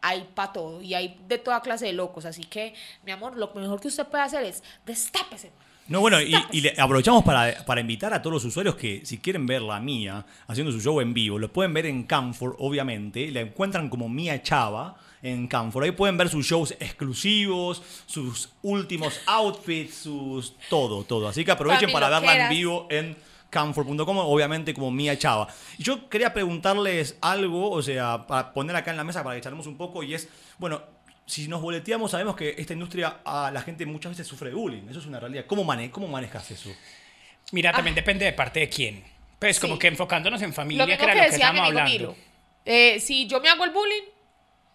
Hay 0.07 0.29
para 0.35 0.53
todo 0.53 0.83
y 0.83 0.93
hay 0.93 1.17
de 1.27 1.39
toda 1.39 1.63
clase 1.63 1.87
de 1.87 1.95
locos. 1.95 2.27
Así 2.27 2.45
que, 2.45 2.75
mi 3.05 3.11
amor, 3.11 3.39
lo 3.39 3.51
mejor 3.55 3.81
que 3.81 3.89
usted 3.89 4.07
puede 4.07 4.23
hacer 4.23 4.45
es 4.45 4.63
destápese. 4.85 5.51
No, 5.89 6.01
bueno, 6.01 6.21
y, 6.21 6.35
y 6.53 6.61
le 6.61 6.75
aprovechamos 6.79 7.25
para, 7.25 7.65
para 7.65 7.81
invitar 7.81 8.13
a 8.13 8.21
todos 8.21 8.35
los 8.35 8.45
usuarios 8.45 8.75
que 8.75 9.05
si 9.05 9.19
quieren 9.19 9.47
ver 9.47 9.63
la 9.63 9.81
mía 9.81 10.25
haciendo 10.47 10.73
su 10.73 10.81
show 10.81 11.01
en 11.01 11.13
vivo, 11.15 11.39
lo 11.39 11.53
pueden 11.53 11.75
ver 11.75 11.87
en 11.87 12.05
Camfor, 12.05 12.57
obviamente. 12.59 13.31
La 13.31 13.41
encuentran 13.41 13.89
como 13.89 14.09
Mía 14.09 14.43
Chava 14.43 14.97
en 15.23 15.47
Camfor. 15.47 15.85
Ahí 15.85 15.93
pueden 15.93 16.17
ver 16.19 16.29
sus 16.29 16.47
shows 16.47 16.73
exclusivos, 16.81 17.83
sus 18.07 18.51
últimos 18.63 19.21
outfits, 19.27 19.95
sus 19.95 20.55
todo, 20.69 21.05
todo. 21.05 21.29
Así 21.29 21.45
que 21.45 21.51
aprovechen 21.51 21.91
Mami 21.91 21.93
para 21.93 22.21
verla 22.21 22.45
en 22.45 22.51
vivo 22.51 22.87
en 22.91 23.17
comfort.com, 23.55 24.19
obviamente 24.19 24.75
como 24.75 24.91
Mía 24.91 25.17
Chava. 25.17 25.47
Y 25.79 25.83
yo 25.85 26.09
quería 26.09 26.35
preguntarles 26.35 27.17
algo, 27.21 27.71
o 27.71 27.81
sea, 27.83 28.27
para 28.27 28.53
poner 28.53 28.75
acá 28.75 28.91
en 28.91 28.97
la 28.97 29.05
mesa 29.05 29.23
para 29.23 29.37
que 29.37 29.41
charlemos 29.43 29.67
un 29.67 29.77
poco, 29.77 30.03
y 30.03 30.15
es, 30.15 30.29
bueno, 30.59 30.83
si 31.27 31.49
nos 31.49 31.63
boleteamos, 31.63 32.11
sabemos 32.11 32.37
que 32.37 32.55
esta 32.59 32.73
industria, 32.75 33.21
a 33.25 33.51
la 33.51 33.63
gente 33.63 33.87
muchas 33.87 34.11
veces 34.13 34.27
sufre 34.27 34.51
de 34.51 34.57
bullying, 34.57 34.83
eso 34.91 34.99
es 34.99 35.07
una 35.07 35.21
realidad. 35.21 35.45
¿Cómo, 35.47 35.65
mane 35.65 35.91
cómo 35.91 36.09
manejas 36.09 36.51
eso? 36.51 36.71
Mira, 37.53 37.73
también 37.73 37.95
depende 37.95 38.25
de 38.25 38.33
parte 38.33 38.61
de 38.61 38.69
quién. 38.69 39.05
Pues 39.39 39.61
como 39.61 39.75
Sí. 39.75 39.81
que 39.81 39.89
enfocándonos 39.89 40.43
en 40.43 40.53
familia, 40.53 40.85
Lo 40.85 40.87
que 40.87 40.95
era 40.95 41.13
que 41.13 41.19
lo 41.21 41.25
que 41.25 41.35
estábamos 41.35 41.67
hablando. 41.69 42.17
Eh, 42.65 42.99
si 43.01 43.27
yo 43.27 43.41
me 43.41 43.49
hago 43.49 43.65
el 43.65 43.71
bullying, 43.71 44.03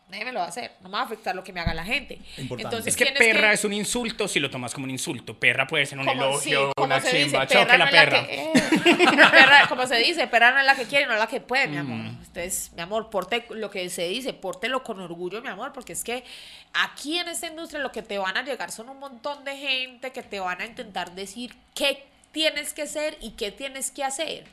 nadie 0.09 0.25
me 0.25 0.31
lo 0.31 0.39
va 0.39 0.45
a 0.45 0.49
hacer. 0.49 0.71
No 0.81 0.89
me 0.89 0.93
va 0.93 1.01
a 1.01 1.05
afectar 1.05 1.35
lo 1.35 1.43
que 1.43 1.53
me 1.53 1.59
haga 1.59 1.73
la 1.73 1.83
gente. 1.85 2.15
Importante. 2.37 2.63
Entonces, 2.63 2.87
Es 2.87 2.97
que 2.97 3.11
perra 3.17 3.53
es 3.53 3.63
un 3.63 3.73
insulto 3.73 4.27
si 4.27 4.39
lo 4.39 4.49
tomas 4.49 4.73
como 4.73 4.85
un 4.85 4.89
insulto. 4.91 5.37
Perra 5.39 5.65
puede 5.67 5.85
ser 5.85 5.99
un 5.99 6.05
como- 6.05 6.39
sí, 6.39 6.49
elogio, 6.51 6.73
como 6.75 6.85
una 6.85 6.99
se 7.01 7.09
dice, 7.17 7.23
chimba. 7.29 7.47
Chao, 7.47 7.65
que 7.67 7.77
no 7.77 7.85
la 7.85 7.89
que- 8.09 8.43
eh, 8.43 8.53
perra, 9.31 9.67
como 9.67 9.85
se 9.87 9.97
dice, 9.97 10.27
perra 10.27 10.51
no 10.51 10.59
es 10.59 10.65
la 10.65 10.75
que 10.75 10.85
quiere, 10.85 11.05
no 11.05 11.13
es 11.13 11.19
la 11.19 11.27
que 11.27 11.39
puede, 11.41 11.67
mi 11.67 11.77
amor. 11.77 11.97
Mm. 11.97 12.07
Entonces, 12.19 12.71
mi 12.75 12.81
amor, 12.81 13.09
porte 13.09 13.45
lo 13.51 13.69
que 13.69 13.89
se 13.89 14.07
dice, 14.07 14.33
pórtelo 14.33 14.83
con 14.83 14.99
orgullo, 14.99 15.41
mi 15.41 15.49
amor, 15.49 15.71
porque 15.73 15.93
es 15.93 16.03
que 16.03 16.23
aquí 16.73 17.17
en 17.17 17.27
esta 17.27 17.47
industria 17.47 17.79
lo 17.81 17.91
que 17.91 18.01
te 18.01 18.17
van 18.17 18.37
a 18.37 18.43
llegar 18.43 18.71
son 18.71 18.89
un 18.89 18.99
montón 18.99 19.43
de 19.43 19.57
gente 19.57 20.11
que 20.11 20.23
te 20.23 20.39
van 20.39 20.61
a 20.61 20.65
intentar 20.65 21.11
decir 21.13 21.55
qué 21.75 22.05
tienes 22.31 22.73
que 22.73 22.87
ser 22.87 23.17
y 23.21 23.31
qué 23.31 23.51
tienes 23.51 23.91
que 23.91 24.03
hacer. 24.03 24.43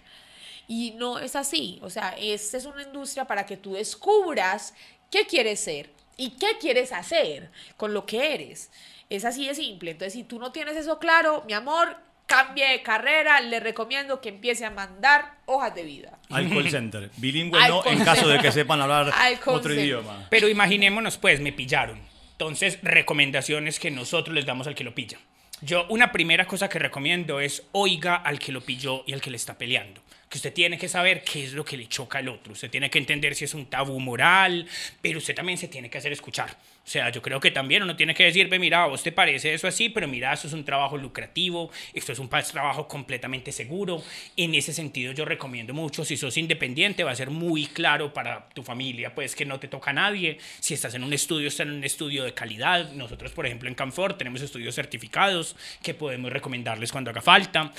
Y 0.68 0.92
no 0.96 1.18
es 1.20 1.36
así. 1.36 1.78
O 1.82 1.90
sea, 1.90 2.16
esta 2.18 2.56
es 2.56 2.64
una 2.64 2.82
industria 2.82 3.24
para 3.24 3.46
que 3.46 3.56
tú 3.56 3.74
descubras 3.74 4.74
qué 5.10 5.26
quieres 5.26 5.60
ser 5.60 5.90
y 6.16 6.30
qué 6.30 6.58
quieres 6.60 6.92
hacer 6.92 7.50
con 7.76 7.92
lo 7.94 8.06
que 8.06 8.34
eres. 8.34 8.70
Es 9.10 9.24
así 9.24 9.46
de 9.46 9.54
simple. 9.54 9.92
Entonces, 9.92 10.14
si 10.14 10.24
tú 10.24 10.38
no 10.38 10.52
tienes 10.52 10.76
eso 10.76 10.98
claro, 10.98 11.44
mi 11.46 11.52
amor, 11.52 11.96
cambie 12.26 12.66
de 12.68 12.82
carrera. 12.82 13.40
Le 13.40 13.60
recomiendo 13.60 14.20
que 14.20 14.30
empiece 14.30 14.64
a 14.64 14.70
mandar 14.70 15.34
hojas 15.46 15.74
de 15.74 15.84
vida. 15.84 16.18
Al 16.30 16.48
call 16.48 16.70
center. 16.70 17.10
Bilingüe 17.16 17.60
Al 17.60 17.70
no, 17.70 17.82
call 17.82 17.92
en 17.98 18.04
caso 18.04 18.26
de 18.28 18.38
que 18.40 18.50
sepan 18.50 18.80
hablar 18.80 19.12
otro 19.46 19.62
center. 19.62 19.78
idioma. 19.78 20.26
Pero 20.30 20.48
imaginémonos, 20.48 21.18
pues, 21.18 21.40
me 21.40 21.52
pillaron. 21.52 22.00
Entonces, 22.32 22.78
recomendaciones 22.82 23.78
que 23.78 23.90
nosotros 23.90 24.34
les 24.34 24.44
damos 24.44 24.66
al 24.66 24.74
que 24.74 24.84
lo 24.84 24.94
pilla. 24.94 25.18
Yo, 25.62 25.86
una 25.88 26.12
primera 26.12 26.46
cosa 26.46 26.68
que 26.68 26.78
recomiendo 26.78 27.40
es 27.40 27.62
oiga 27.72 28.16
al 28.16 28.38
que 28.38 28.52
lo 28.52 28.60
pilló 28.60 29.04
y 29.06 29.14
al 29.14 29.22
que 29.22 29.30
le 29.30 29.36
está 29.36 29.56
peleando. 29.56 30.02
Que 30.36 30.38
usted 30.38 30.52
tiene 30.52 30.76
que 30.76 30.86
saber 30.86 31.24
qué 31.24 31.44
es 31.44 31.54
lo 31.54 31.64
que 31.64 31.78
le 31.78 31.88
choca 31.88 32.18
al 32.18 32.28
otro. 32.28 32.52
Usted 32.52 32.68
tiene 32.68 32.90
que 32.90 32.98
entender 32.98 33.34
si 33.34 33.46
es 33.46 33.54
un 33.54 33.64
tabú 33.70 33.98
moral, 33.98 34.68
pero 35.00 35.16
usted 35.16 35.34
también 35.34 35.56
se 35.56 35.66
tiene 35.66 35.88
que 35.88 35.96
hacer 35.96 36.12
escuchar. 36.12 36.50
O 36.50 36.88
sea, 36.88 37.10
yo 37.10 37.20
creo 37.20 37.40
que 37.40 37.50
también 37.50 37.82
uno 37.82 37.96
tiene 37.96 38.14
que 38.14 38.22
decir, 38.22 38.48
ve, 38.48 38.60
mira, 38.60 38.84
a 38.84 38.86
vos 38.86 39.02
te 39.02 39.10
parece 39.10 39.54
eso 39.54 39.66
así, 39.66 39.88
pero 39.88 40.06
mira, 40.06 40.32
eso 40.32 40.46
es 40.46 40.52
un 40.52 40.64
trabajo 40.64 40.96
lucrativo, 40.96 41.70
esto 41.94 42.12
es 42.12 42.18
un 42.20 42.28
trabajo 42.28 42.86
completamente 42.86 43.50
seguro. 43.50 44.04
En 44.36 44.54
ese 44.54 44.72
sentido, 44.72 45.12
yo 45.12 45.24
recomiendo 45.24 45.74
mucho, 45.74 46.04
si 46.04 46.18
sos 46.18 46.36
independiente, 46.36 47.02
va 47.02 47.10
a 47.10 47.16
ser 47.16 47.30
muy 47.30 47.66
claro 47.66 48.12
para 48.12 48.48
tu 48.50 48.62
familia, 48.62 49.14
pues 49.14 49.34
que 49.34 49.44
no 49.44 49.58
te 49.58 49.66
toca 49.66 49.90
a 49.90 49.94
nadie. 49.94 50.38
Si 50.60 50.74
estás 50.74 50.94
en 50.94 51.02
un 51.02 51.12
estudio, 51.12 51.48
estás 51.48 51.66
en 51.66 51.72
un 51.72 51.82
estudio 51.82 52.22
de 52.22 52.34
calidad. 52.34 52.92
Nosotros, 52.92 53.32
por 53.32 53.46
ejemplo, 53.46 53.68
en 53.68 53.74
Canfor 53.74 54.18
tenemos 54.18 54.42
estudios 54.42 54.74
certificados 54.74 55.56
que 55.82 55.94
podemos 55.94 56.30
recomendarles 56.30 56.92
cuando 56.92 57.10
haga 57.10 57.22
falta. 57.22 57.72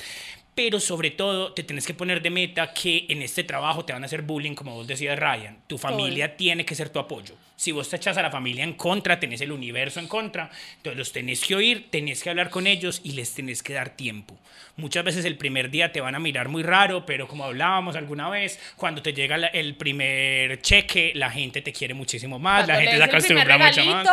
Pero 0.57 0.79
sobre 0.79 1.11
todo, 1.11 1.53
te 1.53 1.61
tienes 1.61 1.85
que 1.85 1.93
poner 1.93 2.19
de 2.19 2.31
meta 2.31 2.73
que 2.73 3.05
en 3.09 3.21
este 3.21 3.43
trabajo 3.43 3.85
te 3.85 3.93
van 3.93 4.01
a 4.01 4.07
hacer 4.07 4.23
bullying, 4.23 4.55
como 4.55 4.73
vos 4.73 4.87
decías, 4.87 5.15
Ryan. 5.19 5.55
Tu 5.67 5.77
familia 5.77 6.35
tiene 6.35 6.65
que 6.65 6.73
ser 6.73 6.89
tu 6.89 6.97
apoyo. 6.97 7.35
Si 7.55 7.71
vos 7.71 7.87
te 7.87 7.97
echas 7.97 8.17
a 8.17 8.23
la 8.23 8.31
familia 8.31 8.63
en 8.63 8.73
contra, 8.73 9.19
tenés 9.19 9.41
el 9.41 9.51
universo 9.51 9.99
en 9.99 10.07
contra, 10.07 10.49
entonces 10.77 10.97
los 10.97 11.11
tenés 11.11 11.45
que 11.45 11.53
oír, 11.53 11.91
tenés 11.91 12.23
que 12.23 12.31
hablar 12.31 12.49
con 12.49 12.65
ellos 12.65 13.01
y 13.03 13.11
les 13.11 13.35
tenés 13.35 13.61
que 13.61 13.73
dar 13.73 13.91
tiempo. 13.91 14.35
Muchas 14.77 15.03
veces 15.03 15.25
el 15.25 15.37
primer 15.37 15.69
día 15.69 15.91
te 15.91 16.01
van 16.01 16.15
a 16.15 16.19
mirar 16.19 16.49
muy 16.49 16.63
raro, 16.63 17.05
pero 17.05 17.27
como 17.27 17.43
hablábamos 17.43 17.95
alguna 17.95 18.27
vez, 18.27 18.59
cuando 18.77 19.03
te 19.03 19.13
llega 19.13 19.35
el 19.35 19.75
primer 19.75 20.59
cheque, 20.63 21.11
la 21.13 21.29
gente 21.29 21.61
te 21.61 21.71
quiere 21.71 21.93
muchísimo 21.93 22.39
más, 22.39 22.65
Cuando 22.65 22.73
la 22.73 22.79
gente 22.81 22.97
se 22.97 23.03
acostumbra 23.03 23.57
mucho 23.59 23.85
más. 23.85 24.07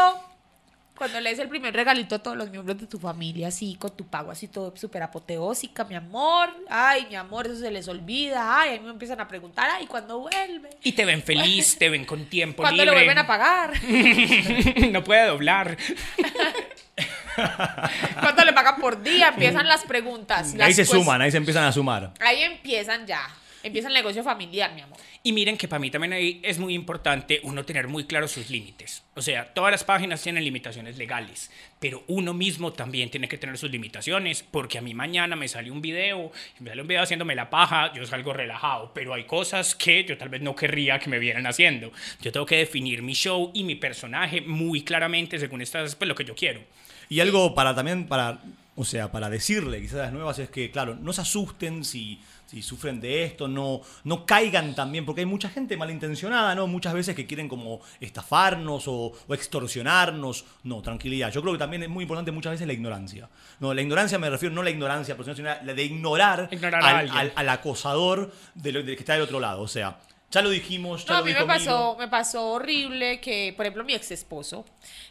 Cuando 0.96 1.20
lees 1.20 1.40
el 1.40 1.48
primer 1.48 1.74
regalito 1.74 2.14
a 2.14 2.18
todos 2.20 2.36
los 2.36 2.50
miembros 2.50 2.78
de 2.78 2.86
tu 2.86 3.00
familia, 3.00 3.48
así, 3.48 3.74
con 3.74 3.90
tu 3.96 4.06
pago 4.06 4.30
así 4.30 4.46
todo 4.46 4.72
súper 4.76 5.02
apoteósica, 5.02 5.82
mi 5.84 5.96
amor. 5.96 6.50
Ay, 6.70 7.06
mi 7.08 7.16
amor, 7.16 7.46
eso 7.46 7.56
se 7.56 7.70
les 7.72 7.88
olvida. 7.88 8.60
Ay, 8.60 8.76
a 8.76 8.78
mí 8.78 8.84
me 8.84 8.90
empiezan 8.90 9.20
a 9.20 9.26
preguntar, 9.26 9.68
ay, 9.72 9.86
¿cuándo 9.86 10.20
vuelve? 10.20 10.70
Y 10.84 10.92
te 10.92 11.04
ven 11.04 11.20
feliz, 11.22 11.76
te 11.78 11.90
ven 11.90 12.04
con 12.04 12.26
tiempo 12.26 12.62
¿Cuándo 12.62 12.84
libre. 12.84 13.00
le 13.00 13.06
vuelven 13.06 13.18
a 13.18 13.26
pagar? 13.26 13.72
no 14.92 15.02
puede 15.02 15.26
doblar. 15.26 15.76
¿Cuánto 18.20 18.44
le 18.44 18.52
pagan 18.52 18.80
por 18.80 19.02
día? 19.02 19.28
Empiezan 19.28 19.66
las 19.66 19.82
preguntas. 19.82 20.52
ahí 20.52 20.58
las 20.58 20.76
se 20.76 20.84
suman, 20.84 21.20
ahí 21.20 21.32
se 21.32 21.38
empiezan 21.38 21.64
a 21.64 21.72
sumar. 21.72 22.12
Ahí 22.20 22.42
empiezan 22.42 23.04
ya. 23.04 23.20
Empieza 23.64 23.88
el 23.88 23.94
negocio 23.94 24.22
familiar, 24.22 24.74
mi 24.74 24.82
amor. 24.82 24.98
Y 25.22 25.32
miren 25.32 25.56
que 25.56 25.68
para 25.68 25.80
mí 25.80 25.90
también 25.90 26.12
ahí 26.12 26.38
es 26.44 26.58
muy 26.58 26.74
importante 26.74 27.40
uno 27.44 27.64
tener 27.64 27.88
muy 27.88 28.04
claros 28.04 28.32
sus 28.32 28.50
límites. 28.50 29.04
O 29.14 29.22
sea, 29.22 29.54
todas 29.54 29.72
las 29.72 29.84
páginas 29.84 30.22
tienen 30.22 30.44
limitaciones 30.44 30.98
legales, 30.98 31.50
pero 31.80 32.04
uno 32.06 32.34
mismo 32.34 32.74
también 32.74 33.08
tiene 33.08 33.26
que 33.26 33.38
tener 33.38 33.56
sus 33.56 33.70
limitaciones, 33.70 34.42
porque 34.42 34.76
a 34.76 34.82
mí 34.82 34.92
mañana 34.92 35.34
me 35.34 35.48
sale 35.48 35.70
un 35.70 35.80
video, 35.80 36.30
me 36.60 36.68
sale 36.68 36.82
un 36.82 36.88
video 36.88 37.02
haciéndome 37.02 37.34
la 37.34 37.48
paja, 37.48 37.90
yo 37.94 38.04
salgo 38.04 38.34
relajado, 38.34 38.92
pero 38.92 39.14
hay 39.14 39.24
cosas 39.24 39.74
que 39.74 40.04
yo 40.04 40.18
tal 40.18 40.28
vez 40.28 40.42
no 40.42 40.54
querría 40.54 40.98
que 40.98 41.08
me 41.08 41.18
vieran 41.18 41.46
haciendo. 41.46 41.90
Yo 42.20 42.32
tengo 42.32 42.44
que 42.44 42.58
definir 42.58 43.00
mi 43.00 43.14
show 43.14 43.50
y 43.54 43.64
mi 43.64 43.76
personaje 43.76 44.42
muy 44.42 44.82
claramente 44.82 45.38
según 45.38 45.62
estas, 45.62 45.94
pues, 45.94 46.06
lo 46.06 46.14
que 46.14 46.26
yo 46.26 46.34
quiero. 46.34 46.60
Y 47.08 47.20
algo 47.20 47.54
para 47.54 47.74
también, 47.74 48.08
para, 48.08 48.42
o 48.76 48.84
sea, 48.84 49.10
para 49.10 49.30
decirle 49.30 49.80
quizás 49.80 50.00
a 50.00 50.02
las 50.02 50.12
nuevas 50.12 50.38
es 50.38 50.50
que, 50.50 50.70
claro, 50.70 50.96
no 50.96 51.14
se 51.14 51.22
asusten 51.22 51.82
si, 51.82 52.20
si 52.54 52.62
sufren 52.62 53.00
de 53.00 53.24
esto, 53.24 53.48
no, 53.48 53.80
no 54.04 54.24
caigan 54.26 54.74
también, 54.74 55.04
porque 55.04 55.22
hay 55.22 55.26
mucha 55.26 55.48
gente 55.48 55.76
malintencionada, 55.76 56.54
¿no? 56.54 56.66
Muchas 56.66 56.94
veces 56.94 57.14
que 57.16 57.26
quieren 57.26 57.48
como 57.48 57.80
estafarnos 58.00 58.86
o, 58.88 59.12
o 59.26 59.34
extorsionarnos. 59.34 60.44
No, 60.62 60.82
tranquilidad. 60.82 61.32
Yo 61.32 61.40
creo 61.42 61.52
que 61.52 61.58
también 61.58 61.82
es 61.82 61.88
muy 61.88 62.02
importante 62.02 62.30
muchas 62.32 62.52
veces 62.52 62.66
la 62.66 62.72
ignorancia. 62.72 63.28
No, 63.60 63.74
la 63.74 63.82
ignorancia 63.82 64.18
me 64.18 64.30
refiero 64.30 64.54
no 64.54 64.60
a 64.60 64.64
la 64.64 64.70
ignorancia 64.70 65.16
sino 65.34 65.50
a 65.50 65.62
la 65.62 65.74
de 65.74 65.84
ignorar, 65.84 66.48
al, 66.50 66.74
alguien. 66.84 67.16
al- 67.16 67.32
al 67.34 67.48
acosador 67.48 68.32
de 68.54 68.72
lo, 68.72 68.84
que 68.84 68.92
está 68.94 69.14
del 69.14 69.22
otro 69.22 69.40
lado. 69.40 69.62
O 69.62 69.68
sea, 69.68 69.98
ya 70.30 70.42
lo 70.42 70.50
dijimos, 70.50 71.04
ya 71.04 71.10
No, 71.12 71.16
a 71.16 71.20
lo 71.20 71.26
mí 71.26 71.32
dijo 71.32 71.46
me 71.46 71.54
pasó, 71.54 71.96
me 71.98 72.08
pasó 72.08 72.48
horrible 72.52 73.20
que, 73.20 73.52
por 73.56 73.64
ejemplo, 73.66 73.84
mi 73.84 73.94
ex 73.94 74.10
esposo, 74.10 74.64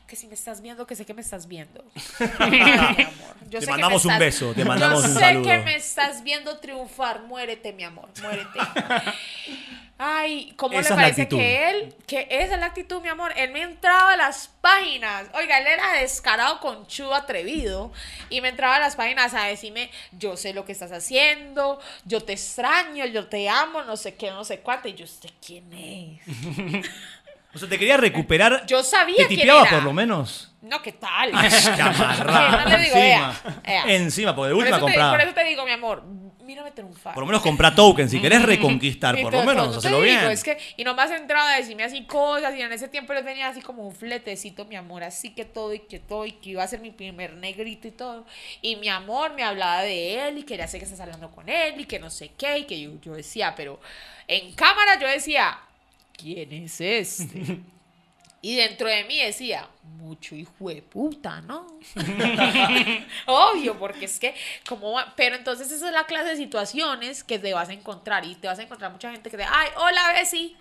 que 0.08 0.15
si 0.15 0.28
me 0.28 0.34
estás 0.34 0.62
viendo, 0.62 0.86
que 0.86 0.95
sé 0.95 1.06
que 1.06 1.13
me 1.13 1.21
estás 1.21 1.47
viendo. 1.47 1.84
Ay, 2.39 2.52
mi 2.52 2.60
amor, 2.62 3.36
yo 3.49 3.60
Te 3.60 3.62
sé 3.62 3.65
que 3.65 3.71
mandamos 3.71 4.04
me 4.06 4.08
un 4.10 4.13
estás- 4.13 4.19
beso, 4.19 4.54
te 4.54 4.65
mandamos 4.65 5.02
yo 5.04 5.08
un 5.08 5.13
sé 5.13 5.19
saludo. 5.19 5.43
que 5.43 5.58
me 5.60 5.76
estás 5.76 6.23
viendo 6.23 6.58
triunfar, 6.60 7.23
muérete, 7.23 7.71
mi 7.73 7.84
amor, 7.84 8.10
muérete. 8.21 8.60
Ay, 10.05 10.53
¿cómo 10.57 10.77
Esa 10.77 10.95
le 10.95 11.01
parece 11.01 11.27
que 11.29 11.69
él, 11.69 11.95
que 12.05 12.27
esa 12.29 12.55
es 12.55 12.59
la 12.59 12.65
actitud, 12.65 13.01
mi 13.01 13.07
amor? 13.07 13.31
Él 13.37 13.51
me 13.51 13.61
entraba 13.61 14.11
a 14.13 14.17
las 14.17 14.49
páginas, 14.59 15.27
oiga, 15.33 15.59
él 15.59 15.67
era 15.67 15.93
descarado, 15.93 16.59
conchudo, 16.59 17.15
atrevido, 17.15 17.89
y 18.29 18.41
me 18.41 18.49
entraba 18.49 18.75
a 18.75 18.79
las 18.79 18.97
páginas 18.97 19.33
a 19.33 19.45
decirme, 19.45 19.89
yo 20.11 20.35
sé 20.35 20.53
lo 20.53 20.65
que 20.65 20.73
estás 20.73 20.91
haciendo, 20.91 21.79
yo 22.03 22.21
te 22.21 22.33
extraño, 22.33 23.05
yo 23.05 23.27
te 23.27 23.47
amo, 23.47 23.83
no 23.83 23.95
sé 23.95 24.15
qué, 24.15 24.29
no 24.31 24.43
sé 24.43 24.59
cuánto, 24.59 24.89
y 24.89 24.93
yo, 24.93 25.05
¿usted 25.05 25.29
quién 25.45 25.71
es? 25.73 26.89
O 27.55 27.59
sea, 27.59 27.69
te 27.69 27.77
quería 27.77 27.97
recuperar. 27.97 28.65
Yo 28.65 28.81
sabía 28.81 29.15
¿Te 29.15 29.27
quién 29.27 29.41
tipeaba 29.41 29.61
era. 29.61 29.69
por 29.69 29.83
lo 29.83 29.93
menos? 29.93 30.51
No, 30.63 30.81
¿qué 30.81 30.93
tal? 30.93 31.29
Te. 31.29 31.37
Que 31.75 31.83
no 31.83 32.77
le 32.77 32.83
digo, 32.83 32.95
encima, 32.95 33.41
ea, 33.63 33.85
ea. 33.85 33.95
encima, 33.95 34.35
porque 34.35 34.49
de 34.49 34.55
Por 34.55 34.63
última 34.63 34.77
te, 34.77 34.81
comprá. 34.81 35.11
por 35.11 35.21
eso 35.21 35.33
te 35.35 35.43
digo, 35.43 35.63
mi 35.63 35.71
amor, 35.71 36.03
mírame 36.43 36.71
triunfar. 36.71 37.13
Por 37.13 37.23
lo 37.23 37.27
menos 37.27 37.41
comprá 37.41 37.73
token. 37.73 38.10
Si 38.10 38.19
querés 38.19 38.43
reconquistar, 38.43 39.17
Y 39.17 39.23
por 39.23 39.34
lo 39.34 39.43
menos, 39.43 39.69
eso 39.69 39.82
te 39.82 39.88
hacelo 39.88 40.01
bien. 40.01 40.19
Es 40.32 40.43
que, 40.43 40.58
y 40.77 40.84
no 40.84 40.93
me 40.93 41.01
has 41.01 41.12
entrado 41.12 41.47
a 41.47 41.56
decirme 41.58 41.84
así 41.84 42.03
cosas, 42.03 42.56
y 42.56 42.62
en 42.62 42.71
ese 42.71 42.88
tiempo 42.88 43.13
yo 43.13 43.23
tenía 43.23 43.47
así 43.47 43.62
como 43.62 43.86
un 43.86 43.93
fletecito, 43.93 44.65
mi 44.65 44.75
amor, 44.75 45.03
así 45.03 45.32
que 45.32 45.45
todo, 45.45 45.73
y 45.73 45.79
que 45.79 45.99
todo, 45.99 46.25
y 46.25 46.34
que 46.34 46.51
iba 46.51 46.63
a 46.63 46.67
ser 46.67 46.79
mi 46.79 46.91
primer 46.91 47.36
negrito 47.36 47.88
y 47.88 47.91
todo. 47.91 48.25
Y 48.62 48.75
mi 48.75 48.89
amor 48.89 49.34
me 49.34 49.43
hablaba 49.43 49.82
de 49.82 50.27
él, 50.27 50.39
y 50.39 50.43
que 50.43 50.58
ya 50.58 50.67
sé 50.67 50.77
que 50.77 50.86
estás 50.86 50.99
hablando 50.99 51.32
con 51.32 51.49
él, 51.49 51.79
y 51.79 51.86
que 51.86 51.99
no 51.99 52.10
sé 52.10 52.32
qué, 52.38 52.60
y 52.60 52.63
que 52.65 52.79
yo, 52.79 52.91
yo 53.01 53.13
decía, 53.13 53.53
pero 53.56 53.79
en 54.27 54.53
cámara 54.53 54.99
yo 54.99 55.08
decía, 55.08 55.60
¿quién 56.17 56.51
es 56.51 56.79
este? 56.82 57.60
Y 58.45 58.58
dentro 58.58 58.89
de 58.89 59.06
mí 59.06 59.17
decía, 59.19 59.69
mucho 59.84 60.36
hijo 60.36 60.67
de 60.69 60.82
puta, 60.82 61.39
¿no? 61.41 61.65
Obvio, 63.25 63.79
porque 63.79 64.03
es 64.06 64.19
que, 64.19 64.36
como, 64.67 64.91
va- 64.91 65.13
pero 65.15 65.36
entonces 65.38 65.71
esa 65.71 65.88
es 65.88 65.93
la 65.93 66.06
clase 66.06 66.29
de 66.29 66.36
situaciones 66.36 67.23
que 67.23 67.39
te 67.39 67.53
vas 67.53 67.69
a 67.69 67.73
encontrar 67.73 68.25
y 68.25 68.36
te 68.36 68.47
vas 68.47 68.60
a 68.60 68.63
encontrar 68.63 68.91
mucha 68.91 69.12
gente 69.12 69.29
que 69.29 69.38
te, 69.38 69.43
ay, 69.43 69.69
hola, 69.77 70.12
Bessie. 70.13 70.56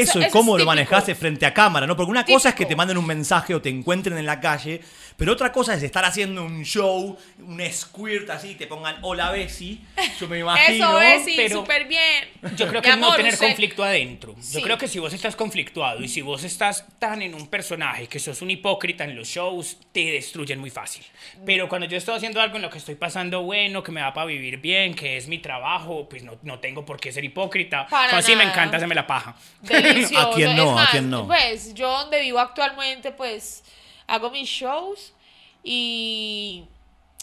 Eso 0.00 0.20
y 0.20 0.24
eso 0.24 0.32
cómo 0.32 0.56
es 0.56 0.64
lo 0.64 0.64
típico. 0.64 0.66
manejaste 0.70 1.14
frente 1.14 1.46
a 1.46 1.52
cámara, 1.54 1.86
¿no? 1.86 1.96
Porque 1.96 2.10
una 2.10 2.24
cosa 2.24 2.48
es 2.50 2.54
que 2.54 2.58
Típico. 2.64 2.68
te 2.70 2.76
manden 2.76 2.96
un 2.98 3.06
mensaje 3.06 3.54
o 3.54 3.60
te 3.62 3.68
encuentren 3.68 4.16
en 4.18 4.26
la 4.26 4.40
calle, 4.40 4.80
pero 5.16 5.32
otra 5.32 5.52
cosa 5.52 5.74
es 5.74 5.82
estar 5.82 6.04
haciendo 6.04 6.44
un 6.44 6.64
show, 6.64 7.16
un 7.38 7.60
squirt 7.72 8.28
así, 8.30 8.54
te 8.54 8.66
pongan 8.66 8.96
hola 9.02 9.30
Bessie, 9.30 9.80
yo 10.20 10.28
me 10.28 10.38
imagino. 10.40 10.98
Eso 10.98 11.00
es, 11.02 11.24
sí, 11.24 11.34
pero- 11.36 11.60
súper 11.60 11.86
bien. 11.86 12.28
Yo 12.56 12.66
creo 12.68 12.82
que 12.82 12.88
no 12.88 12.94
amor, 13.06 13.16
tener 13.16 13.34
usted- 13.34 13.46
conflicto 13.48 13.84
adentro. 13.84 14.34
Yo 14.36 14.42
Sí. 14.42 14.62
creo 14.62 14.78
que 14.78 14.88
si 14.88 14.98
vos 14.98 15.12
estás 15.12 15.36
conflictuado 15.36 16.02
y 16.02 16.08
si 16.08 16.22
vos 16.22 16.42
estás 16.44 16.84
tan 16.98 17.22
en 17.22 17.34
un 17.34 17.46
personaje 17.48 18.06
que 18.08 18.18
sos 18.18 18.42
un 18.42 18.50
hipócrita 18.50 19.04
en 19.04 19.14
los 19.16 19.28
shows, 19.28 19.76
te 19.92 20.04
destruyen 20.12 20.58
muy 20.58 20.70
fácil. 20.70 21.04
Pero 21.46 21.68
cuando 21.68 21.86
yo 21.86 21.96
estoy 21.96 22.16
haciendo 22.16 22.40
algo 22.40 22.56
en 22.56 22.62
lo 22.62 22.70
que 22.70 22.78
estoy 22.78 22.94
pasando 22.94 23.42
bueno, 23.42 23.82
que 23.82 23.92
me 23.92 24.00
da 24.00 24.12
para 24.12 24.26
vivir 24.26 24.58
bien, 24.58 24.94
que 24.94 25.16
es 25.16 25.28
mi 25.28 25.38
trabajo, 25.38 26.08
pues 26.08 26.22
no, 26.22 26.38
no 26.42 26.58
tengo 26.58 26.84
por 26.84 26.98
qué 26.98 27.12
ser 27.12 27.24
hipócrita. 27.24 27.86
Para 27.86 28.06
Entonces 28.06 28.26
sí 28.26 28.36
me 28.36 28.44
encanta 28.44 28.76
hacerme 28.78 28.94
la 28.94 29.06
paja. 29.06 29.36
Delicioso. 29.82 30.30
¿A 30.30 30.34
quién 30.34 30.56
no? 30.56 30.62
Es 30.64 30.70
¿A 30.70 30.74
más, 30.74 30.90
quién 30.90 31.10
no? 31.10 31.26
Pues 31.26 31.74
yo 31.74 31.90
donde 31.90 32.20
vivo 32.20 32.38
actualmente, 32.38 33.12
pues 33.12 33.62
hago 34.06 34.30
mis 34.30 34.48
shows 34.48 35.12
y, 35.64 36.64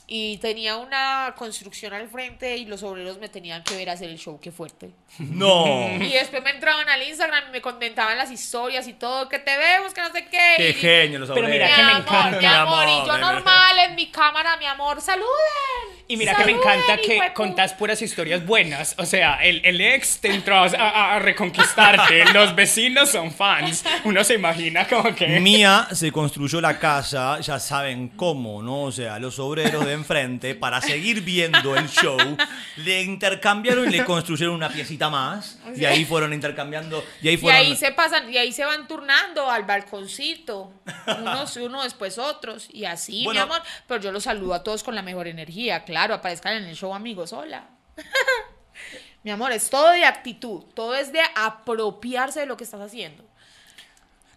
y 0.07 0.37
tenía 0.37 0.77
una 0.77 1.35
construcción 1.37 1.93
al 1.93 2.07
frente 2.09 2.57
y 2.57 2.65
los 2.65 2.81
obreros 2.83 3.17
me 3.19 3.29
tenían 3.29 3.63
que 3.63 3.75
ver 3.75 3.89
hacer 3.89 4.09
el 4.09 4.17
show, 4.17 4.39
qué 4.39 4.51
fuerte. 4.51 4.91
No. 5.19 5.65
Y 5.99 6.09
después 6.13 6.41
me 6.43 6.51
entraban 6.51 6.87
al 6.89 7.03
Instagram 7.03 7.49
y 7.49 7.51
me 7.51 7.61
comentaban 7.61 8.17
las 8.17 8.31
historias 8.31 8.87
y 8.87 8.93
todo, 8.93 9.27
que 9.29 9.39
te 9.39 9.57
vemos, 9.57 9.93
que 9.93 10.01
no 10.01 10.11
sé 10.11 10.25
qué. 10.25 10.53
Qué 10.57 10.69
y- 10.69 10.73
genio 10.73 11.19
los 11.19 11.29
Pero 11.29 11.45
obreros. 11.47 11.67
mira 11.67 11.67
Mi 11.67 11.75
que 11.75 11.81
me 11.83 11.91
amor, 11.91 12.07
encanta. 12.07 12.39
mi 12.39 12.45
amor, 12.45 12.83
y 12.87 12.89
yo 12.91 13.01
de 13.05 13.11
verdad. 13.11 13.33
normal 13.33 13.79
en 13.87 13.95
mi 13.95 14.07
cámara, 14.09 14.57
mi 14.57 14.65
amor, 14.65 15.01
saluden. 15.01 15.98
Y 16.11 16.17
mira 16.17 16.33
que 16.35 16.43
me 16.43 16.53
encanta 16.53 16.97
que 16.97 17.19
contás 17.35 17.73
puras 17.73 18.01
historias 18.01 18.43
buenas. 18.43 18.95
O 18.97 19.05
sea, 19.05 19.35
el, 19.43 19.61
el 19.63 19.79
ex 19.79 20.19
te 20.19 20.33
entró 20.33 20.55
a, 20.55 20.65
a- 20.65 21.15
a 21.15 21.19
reconquistarte. 21.19 22.25
Los 22.33 22.55
vecinos 22.55 23.11
son 23.11 23.31
fans. 23.31 23.85
Uno 24.05 24.23
se 24.23 24.33
imagina 24.33 24.87
como 24.87 25.13
que... 25.13 25.39
Mía 25.39 25.87
se 25.91 26.11
construyó 26.11 26.59
la 26.61 26.79
casa, 26.79 27.39
ya 27.41 27.59
saben 27.59 28.07
cómo, 28.15 28.63
¿no? 28.63 28.81
O 28.85 28.91
sea, 28.91 29.19
los 29.19 29.37
obreros 29.37 29.85
de 29.85 29.93
enfrente, 29.93 30.55
para 30.55 30.81
seguir 30.81 31.21
viendo 31.21 31.75
el 31.77 31.87
show, 31.87 32.17
le 32.77 33.03
intercambiaron 33.03 33.87
y 33.87 33.97
le 33.97 34.03
construyeron 34.03 34.55
una 34.55 34.69
piecita 34.69 35.11
más. 35.11 35.59
Y 35.75 35.85
ahí 35.85 36.05
fueron 36.05 36.33
intercambiando. 36.33 37.05
Y 37.21 37.27
ahí 37.27 37.33
Y 37.35 37.37
fueron. 37.37 37.61
ahí 37.61 37.75
se 37.75 37.91
pasan, 37.91 38.33
y 38.33 38.37
ahí 38.39 38.51
se 38.51 38.65
van 38.65 38.87
turnando 38.87 39.51
al 39.51 39.61
balconcito. 39.63 40.73
Unos, 41.19 41.55
uno 41.57 41.83
después 41.83 42.17
otros. 42.17 42.67
Y 42.73 42.85
así, 42.85 43.25
Bueno. 43.25 43.41
mi 43.41 43.43
amor. 43.53 43.61
Pero 43.87 44.01
yo 44.01 44.11
los 44.11 44.23
saludo 44.23 44.55
a 44.55 44.63
todos 44.63 44.83
con 44.83 44.95
la 44.95 45.03
mejor 45.03 45.27
energía. 45.27 45.83
Claro, 45.83 45.98
aparezcan 46.03 46.57
en 46.57 46.63
el 46.65 46.75
show, 46.75 46.93
amigos. 46.93 47.33
Hola. 47.33 47.69
mi 49.23 49.31
amor, 49.31 49.51
es 49.51 49.69
todo 49.69 49.91
de 49.91 50.05
actitud. 50.05 50.63
Todo 50.73 50.95
es 50.95 51.11
de 51.11 51.21
apropiarse 51.35 52.41
de 52.41 52.45
lo 52.45 52.57
que 52.57 52.63
estás 52.63 52.81
haciendo. 52.81 53.29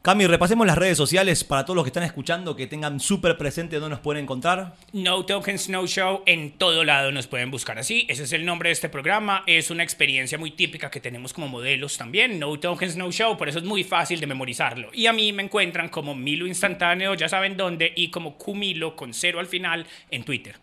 Cami, 0.02 0.26
repasemos 0.26 0.66
las 0.66 0.76
redes 0.76 0.98
sociales 0.98 1.44
para 1.44 1.64
todos 1.64 1.76
los 1.76 1.84
que 1.84 1.90
están 1.90 2.02
escuchando, 2.02 2.56
que 2.56 2.66
tengan 2.66 2.98
súper 2.98 3.38
presente 3.38 3.76
dónde 3.76 3.94
nos 3.94 4.00
pueden 4.00 4.24
encontrar. 4.24 4.74
No 4.92 5.24
Tokens 5.24 5.68
No 5.68 5.86
Show 5.86 6.24
en 6.26 6.58
todo 6.58 6.82
lado 6.82 7.12
nos 7.12 7.28
pueden 7.28 7.52
buscar 7.52 7.78
así. 7.78 8.04
Ese 8.08 8.24
es 8.24 8.32
el 8.32 8.44
nombre 8.44 8.70
de 8.70 8.72
este 8.72 8.88
programa. 8.88 9.44
Es 9.46 9.70
una 9.70 9.84
experiencia 9.84 10.38
muy 10.38 10.50
típica 10.50 10.90
que 10.90 10.98
tenemos 10.98 11.32
como 11.32 11.46
modelos 11.46 11.96
también. 11.98 12.40
No 12.40 12.58
Tokens 12.58 12.96
No 12.96 13.12
Show, 13.12 13.36
por 13.38 13.48
eso 13.48 13.60
es 13.60 13.64
muy 13.64 13.84
fácil 13.84 14.18
de 14.18 14.26
memorizarlo. 14.26 14.90
Y 14.92 15.06
a 15.06 15.12
mí 15.12 15.32
me 15.32 15.44
encuentran 15.44 15.88
como 15.88 16.16
Milo 16.16 16.48
Instantáneo, 16.48 17.14
ya 17.14 17.28
saben 17.28 17.56
dónde, 17.56 17.92
y 17.94 18.10
como 18.10 18.36
Kumilo 18.36 18.96
con 18.96 19.14
cero 19.14 19.38
al 19.38 19.46
final 19.46 19.86
en 20.10 20.24
Twitter. 20.24 20.56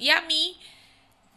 Y 0.00 0.08
a 0.08 0.22
mí, 0.22 0.56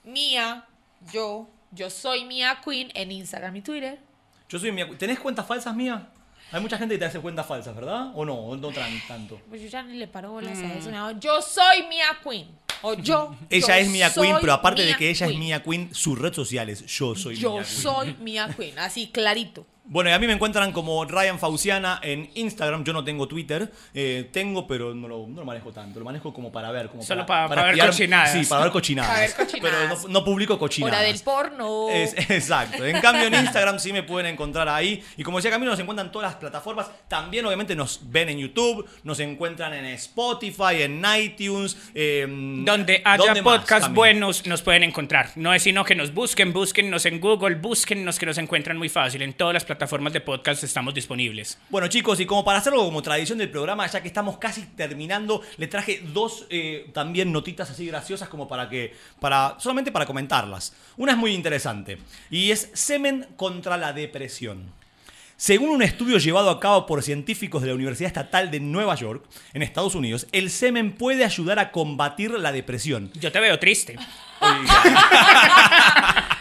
Mía, 0.06 0.66
yo, 1.12 1.50
yo 1.72 1.90
soy 1.90 2.24
Mía 2.24 2.62
Queen 2.64 2.90
en 2.96 3.12
Instagram 3.12 3.58
y 3.58 3.62
Twitter. 3.62 4.00
Yo 4.48 4.58
soy 4.58 4.72
Mía. 4.72 4.88
¿Tenés 4.98 5.20
cuentas 5.20 5.46
falsas, 5.46 5.76
Mía? 5.76 6.08
Hay 6.50 6.62
mucha 6.62 6.78
gente 6.78 6.96
que 6.96 7.00
te 7.00 7.06
hace 7.06 7.20
cuentas 7.20 7.46
falsas, 7.46 7.76
¿verdad? 7.76 8.12
¿O 8.16 8.24
no? 8.24 8.36
¿O 8.36 8.56
no 8.56 8.70
tanto? 8.70 9.42
Pues 9.50 9.62
yo 9.62 9.68
ya 9.68 9.84
ni 9.84 9.98
le 9.98 10.08
paro 10.08 10.32
bolas 10.32 10.58
a 10.58 10.74
eso. 10.76 10.90
Yo 11.20 11.42
soy 11.42 11.84
Mía 11.90 12.06
Queen. 12.24 12.48
O 12.84 12.94
yo. 13.02 13.36
Ella 13.50 13.68
yo 13.68 13.74
es 13.74 13.90
Mia 13.90 14.14
Queen, 14.14 14.38
pero 14.40 14.54
aparte 14.54 14.82
de 14.82 14.90
Mia 14.90 14.98
que 14.98 15.10
ella 15.10 15.26
es 15.26 15.32
Queen. 15.32 15.40
Mia 15.40 15.64
Queen, 15.64 15.94
su 15.94 16.16
red 16.16 16.34
social 16.34 16.70
es 16.70 16.86
Yo 16.86 17.16
Soy 17.16 17.36
Yo 17.36 17.54
Mia 17.56 17.64
Queen. 17.64 17.76
soy 17.76 18.16
Mia 18.22 18.48
Queen, 18.56 18.80
así 18.80 19.08
clarito. 19.08 19.66
Bueno, 19.86 20.10
y 20.10 20.14
a 20.14 20.20
mí 20.20 20.28
me 20.28 20.34
encuentran 20.34 20.72
como 20.72 21.04
Ryan 21.04 21.38
Fauciana 21.38 22.00
en 22.02 22.30
Instagram. 22.36 22.86
Yo 22.86 22.94
no 22.94 23.04
tengo 23.04 23.28
Twitter. 23.28 23.70
Eh, 23.94 24.30
tengo, 24.32 24.66
pero 24.66 24.96
no 24.96 25.10
lo, 25.10 25.28
no 25.28 25.42
lo 25.42 25.46
manejo 25.46 25.74
tanto. 25.74 26.00
Lo 26.00 26.06
manejo 26.06 26.34
como 26.34 26.54
para 26.54 26.72
ver. 26.72 26.88
Como 26.88 27.04
Solo 27.04 27.26
para- 27.26 27.50
para 27.50 27.64
ver 27.66 27.78
cochinadas. 27.78 28.32
Sí, 28.32 28.46
para 28.46 28.64
ver 28.64 28.72
cochinadas. 28.72 29.10
Para 29.12 29.22
ver 29.22 29.34
cochinadas. 29.36 30.00
Pero 30.00 30.08
no, 30.08 30.20
no 30.20 30.24
publico 30.26 30.58
cochinadas. 30.58 30.98
Hora 30.98 31.06
del 31.06 31.20
porno. 31.20 31.90
Es- 31.90 32.14
exacto. 32.30 32.86
En 32.86 33.02
cambio, 33.02 33.28
en 33.28 33.34
Instagram 33.34 33.78
sí 33.78 33.92
me 33.92 34.04
pueden 34.04 34.32
encontrar 34.32 34.70
ahí. 34.70 35.04
Y 35.18 35.24
como 35.24 35.38
decía 35.40 35.52
Camilo, 35.52 35.72
nos 35.72 35.80
encuentran 35.82 36.08
en 36.08 36.12
todas 36.14 36.32
las 36.32 36.40
plataformas. 36.40 36.90
También, 37.10 37.46
obviamente, 37.46 37.76
nos 37.76 38.00
ven 38.10 38.30
en 38.30 38.38
YouTube, 38.40 38.88
nos 39.04 39.20
encuentran 39.20 39.74
en 39.74 39.84
Spotify, 39.88 40.82
en 40.84 41.04
iTunes. 41.20 41.76
eh, 41.94 42.26
Donde 42.30 43.02
haya 43.04 43.18
¿dónde 43.18 43.42
más, 43.42 43.58
podcasts 43.58 43.94
buenos 43.94 44.46
nos 44.48 44.62
pueden 44.62 44.84
encontrar. 44.84 45.32
No 45.36 45.54
es 45.54 45.62
sino 45.64 45.84
que 45.84 45.94
nos 45.96 46.14
busquen, 46.14 46.54
búsquennos 46.54 47.06
en 47.06 47.20
Google, 47.20 47.56
búsquennos 47.56 48.18
que 48.18 48.26
nos 48.26 48.38
encuentran 48.38 48.78
muy 48.78 48.88
fácil. 48.88 49.22
En 49.22 49.34
todas 49.34 49.54
las 49.54 49.66
plataformas 49.66 49.73
de 49.74 50.22
podcast 50.22 50.64
estamos 50.64 50.94
disponibles. 50.94 51.58
Bueno 51.70 51.88
chicos, 51.88 52.20
y 52.20 52.26
como 52.26 52.46
para 52.46 52.60
hacerlo 52.60 52.84
como 52.84 53.02
tradición 53.02 53.38
del 53.38 53.50
programa, 53.50 53.88
ya 53.88 54.02
que 54.02 54.08
estamos 54.08 54.38
casi 54.38 54.62
terminando, 54.62 55.42
le 55.58 55.68
traje 55.68 56.04
dos 56.14 56.46
eh, 56.50 56.90
también 56.94 57.32
notitas 57.32 57.70
así 57.70 57.88
graciosas 57.88 58.30
como 58.30 58.48
para 58.48 58.70
que, 58.70 58.94
para, 59.20 59.56
solamente 59.60 59.92
para 59.92 60.06
comentarlas. 60.06 60.74
Una 60.98 61.14
es 61.14 61.18
muy 61.18 61.34
interesante 61.34 61.98
y 62.30 62.52
es 62.52 62.70
semen 62.74 63.28
contra 63.36 63.78
la 63.78 63.94
depresión. 63.94 64.72
Según 65.38 65.70
un 65.70 65.82
estudio 65.82 66.20
llevado 66.20 66.50
a 66.52 66.60
cabo 66.60 66.86
por 66.86 67.02
científicos 67.02 67.62
de 67.64 67.70
la 67.70 67.74
Universidad 67.76 68.08
Estatal 68.08 68.52
de 68.52 68.60
Nueva 68.60 68.96
York, 68.96 69.26
en 69.54 69.64
Estados 69.64 69.96
Unidos, 69.96 70.28
el 70.32 70.50
semen 70.52 70.94
puede 70.94 71.26
ayudar 71.26 71.60
a 71.60 71.72
combatir 71.72 72.32
la 72.32 72.52
depresión. 72.52 73.12
Yo 73.20 73.32
te 73.32 73.40
veo 73.40 73.58
triste. 73.60 73.98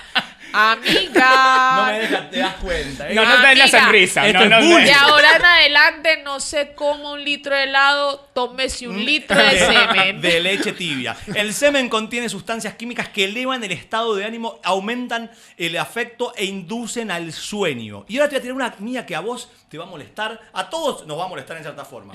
Amiga. 0.53 1.77
No 1.77 1.87
me 1.87 1.99
dejas, 2.01 2.31
te 2.31 2.38
das 2.38 2.55
cuenta. 2.57 3.11
¿eh? 3.11 3.15
No 3.15 3.25
nos 3.25 3.43
den 3.43 3.59
la 3.59 3.65
Amiga. 3.65 3.81
sonrisa. 3.85 4.27
Esto 4.27 4.38
no 4.38 4.45
es 4.45 4.51
nos 4.51 4.61
bullying. 4.65 4.77
den- 4.77 4.85
De 4.87 4.93
ahora 4.95 5.37
en 5.37 5.45
adelante 5.45 6.23
no 6.23 6.41
se 6.41 6.75
coma 6.75 7.12
un 7.12 7.25
litro 7.25 7.55
de 7.55 7.65
helado, 7.65 8.21
tómese 8.35 8.88
un 8.88 9.05
litro 9.05 9.37
de 9.43 9.59
semen. 9.59 10.21
de 10.21 10.41
leche 10.41 10.73
tibia. 10.73 11.17
El 11.35 11.53
semen 11.55 11.88
contiene 11.88 12.29
sustancias 12.29 12.75
químicas 12.75 13.09
que 13.09 13.25
elevan 13.25 13.62
el 13.65 13.73
estado 13.73 14.15
de 14.15 14.25
ánimo, 14.25 14.61
aumentan 14.62 15.31
el 15.57 15.77
afecto 15.79 16.33
e 16.37 16.45
inducen 16.45 17.11
al 17.11 17.33
sueño. 17.33 18.05
Y 18.09 18.19
ahora 18.19 18.29
te 18.29 18.35
voy 18.37 18.38
a 18.38 18.43
tirar 18.43 18.55
una 18.57 18.75
mía 18.79 19.07
que 19.07 19.17
a 19.17 19.21
vos 19.21 19.51
te 19.69 19.79
va 19.79 19.85
a 19.85 19.88
molestar, 19.88 20.41
a 20.53 20.69
todos 20.71 21.07
nos 21.07 21.19
va 21.19 21.25
a 21.25 21.29
molestar 21.29 21.57
en 21.57 21.62
cierta 21.62 21.85
forma. 21.85 22.15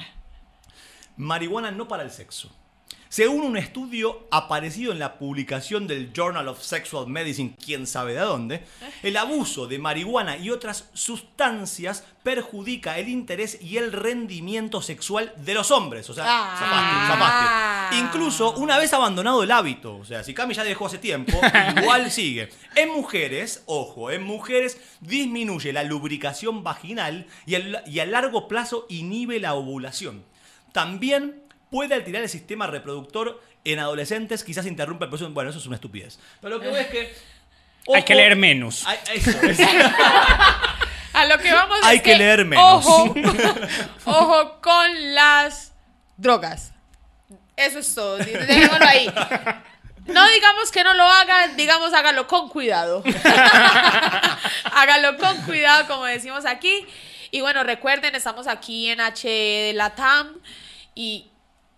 Marihuana 1.18 1.72
no 1.72 1.88
para 1.88 2.04
el 2.04 2.12
sexo. 2.12 2.52
Según 3.10 3.42
un 3.42 3.58
estudio 3.58 4.28
aparecido 4.32 4.92
en 4.92 5.00
la 5.00 5.18
publicación 5.18 5.88
del 5.88 6.12
Journal 6.14 6.48
of 6.50 6.62
Sexual 6.62 7.08
Medicine, 7.08 7.56
quién 7.64 7.88
sabe 7.88 8.14
de 8.14 8.20
dónde, 8.20 8.64
el 9.02 9.16
abuso 9.16 9.66
de 9.66 9.80
marihuana 9.80 10.38
y 10.38 10.50
otras 10.50 10.90
sustancias 10.94 12.04
perjudica 12.24 12.98
el 13.00 13.08
interés 13.08 13.60
y 13.62 13.78
el 13.78 13.94
rendimiento 13.94 14.82
sexual 14.82 15.34
de 15.38 15.54
los 15.54 15.72
hombres. 15.72 16.10
O 16.10 16.14
sea, 16.14 16.26
Ah. 16.28 16.56
zafaste, 16.60 17.08
zafaste. 17.08 17.98
Incluso 17.98 18.52
una 18.58 18.78
vez 18.78 18.92
abandonado 18.94 19.42
el 19.44 19.52
hábito, 19.52 19.96
o 19.98 20.06
sea, 20.06 20.24
si 20.24 20.34
Cami 20.34 20.54
ya 20.54 20.66
dejó 20.66 20.88
hace 20.88 20.98
tiempo, 20.98 21.32
igual 21.78 22.12
sigue. 22.12 22.50
En 22.76 22.90
mujeres, 22.90 23.64
ojo, 23.68 24.12
en 24.12 24.24
mujeres 24.24 24.78
disminuye 25.00 25.72
la 25.72 25.84
lubricación 25.84 26.64
vaginal 26.64 27.26
y, 27.46 27.56
el- 27.56 27.78
y 27.88 28.00
a 28.00 28.06
largo 28.06 28.50
plazo 28.50 28.86
inhibe 28.90 29.40
la 29.40 29.54
ovulación. 29.54 30.26
También 30.74 31.42
puede 31.70 31.96
alterar 31.96 32.24
el 32.24 32.30
sistema 32.30 32.68
reproductor 32.68 33.42
en 33.64 33.80
adolescentes, 33.80 34.44
quizás 34.44 34.66
interrumpe 34.66 35.06
el 35.06 35.10
proceso. 35.10 35.30
Bueno, 35.32 35.50
eso 35.50 35.60
es 35.60 35.66
una 35.66 35.76
estupidez. 35.76 36.20
Pero 36.42 36.56
lo 36.56 36.62
que 36.62 36.70
voy 36.70 36.80
es 36.80 36.88
que. 36.88 37.16
Hay 37.94 38.04
que 38.04 38.16
leer 38.16 38.36
menos. 38.36 38.84
Ay, 38.86 38.98
eso, 39.14 39.32
es- 39.44 39.60
A 41.14 41.26
lo 41.26 41.40
que 41.40 41.52
vamos 41.52 41.80
Hay 41.84 41.98
es 41.98 42.04
que 42.04 42.16
leer 42.16 42.46
menos. 42.46 42.86
Ojo, 42.86 43.16
ojo 44.06 44.62
con 44.62 45.16
las 45.16 45.74
drogas. 46.18 46.74
Eso 47.56 47.80
es 47.80 47.96
todo. 47.96 48.18
Dejémoslo 48.18 48.86
ahí. 48.86 49.12
No 50.06 50.28
digamos 50.30 50.72
que 50.72 50.84
no 50.84 50.94
lo 50.94 51.04
hagan, 51.04 51.58
digamos 51.58 51.94
hágalo 51.94 52.28
con 52.28 52.50
cuidado. 52.50 53.04
hágalo 54.66 55.18
con 55.18 55.42
cuidado, 55.42 55.88
como 55.88 56.06
decimos 56.06 56.46
aquí. 56.46 56.86
Y 57.32 57.42
bueno, 57.42 57.64
recuerden, 57.64 58.14
estamos 58.16 58.48
aquí 58.48 58.90
en 58.90 59.02
H 59.02 59.28
de 59.28 59.74
la 59.74 59.96
TAM 59.96 60.36
y 60.94 61.28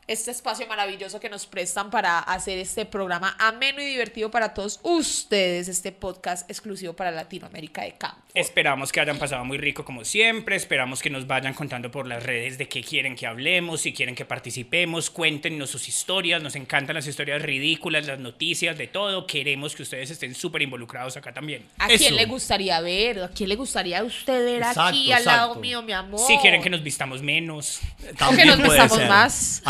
este 0.10 0.32
espacio 0.32 0.65
maravilloso 0.65 1.19
que 1.19 1.30
nos 1.30 1.45
prestan 1.45 1.91
para 1.91 2.17
hacer 2.17 2.58
este 2.58 2.84
programa 2.84 3.36
ameno 3.38 3.80
y 3.80 3.86
divertido 3.86 4.32
para 4.32 4.56
todos 4.56 4.80
ustedes, 4.82 5.67
este 5.67 5.91
podcast 5.91 6.50
exclusivo 6.50 6.93
para 6.93 7.12
Latinoamérica 7.12 7.84
de 7.84 7.91
Campo. 7.91 8.17
Esperamos 8.34 8.91
que 8.91 9.02
hayan 9.02 9.19
pasado 9.19 9.45
muy 9.45 9.60
rico 9.60 9.86
como 9.86 10.04
siempre, 10.04 10.56
esperamos 10.56 11.04
que 11.04 11.12
nos 11.12 11.28
vayan 11.28 11.54
contando 11.54 11.91
por 11.91 12.08
las 12.08 12.24
redes 12.24 12.58
de 12.58 12.67
qué 12.67 12.84
quieren 12.84 13.15
que 13.15 13.28
hablemos, 13.28 13.82
si 13.82 13.93
quieren 13.93 14.15
que 14.15 14.26
participemos, 14.26 15.12
cuéntenos 15.12 15.69
sus 15.69 15.88
historias, 15.88 16.41
nos 16.41 16.56
encantan 16.56 16.95
las 16.95 17.06
historias 17.06 17.43
ridículas, 17.43 18.08
las 18.08 18.19
noticias, 18.19 18.80
de 18.80 18.88
todo, 18.88 19.28
queremos 19.28 19.76
que 19.76 19.84
ustedes 19.84 20.10
estén 20.10 20.34
súper 20.34 20.63
involucrados 20.63 21.17
acá 21.17 21.34
también. 21.34 21.67
¿A 21.78 21.88
Eso. 21.88 22.00
quién 22.00 22.15
le 22.15 22.26
gustaría 22.26 22.82
ver? 22.82 23.24
¿A 23.24 23.30
quién 23.30 23.50
le 23.50 23.56
gustaría 23.56 24.00
a 24.00 24.04
usted 24.04 24.43
ver 24.43 24.58
Exacto, 24.58 24.82
aquí 24.82 25.12
al 25.12 25.26
lado 25.26 25.56
mío, 25.56 25.84
mi 25.84 25.91
amor? 25.91 26.19
Si 26.19 26.36
quieren 26.38 26.63
que 26.63 26.69
nos 26.72 26.82
vistamos 26.82 27.22
menos, 27.22 27.80
También 28.17 28.48
nos 28.48 28.91
ser. 28.91 29.08
más. 29.08 29.62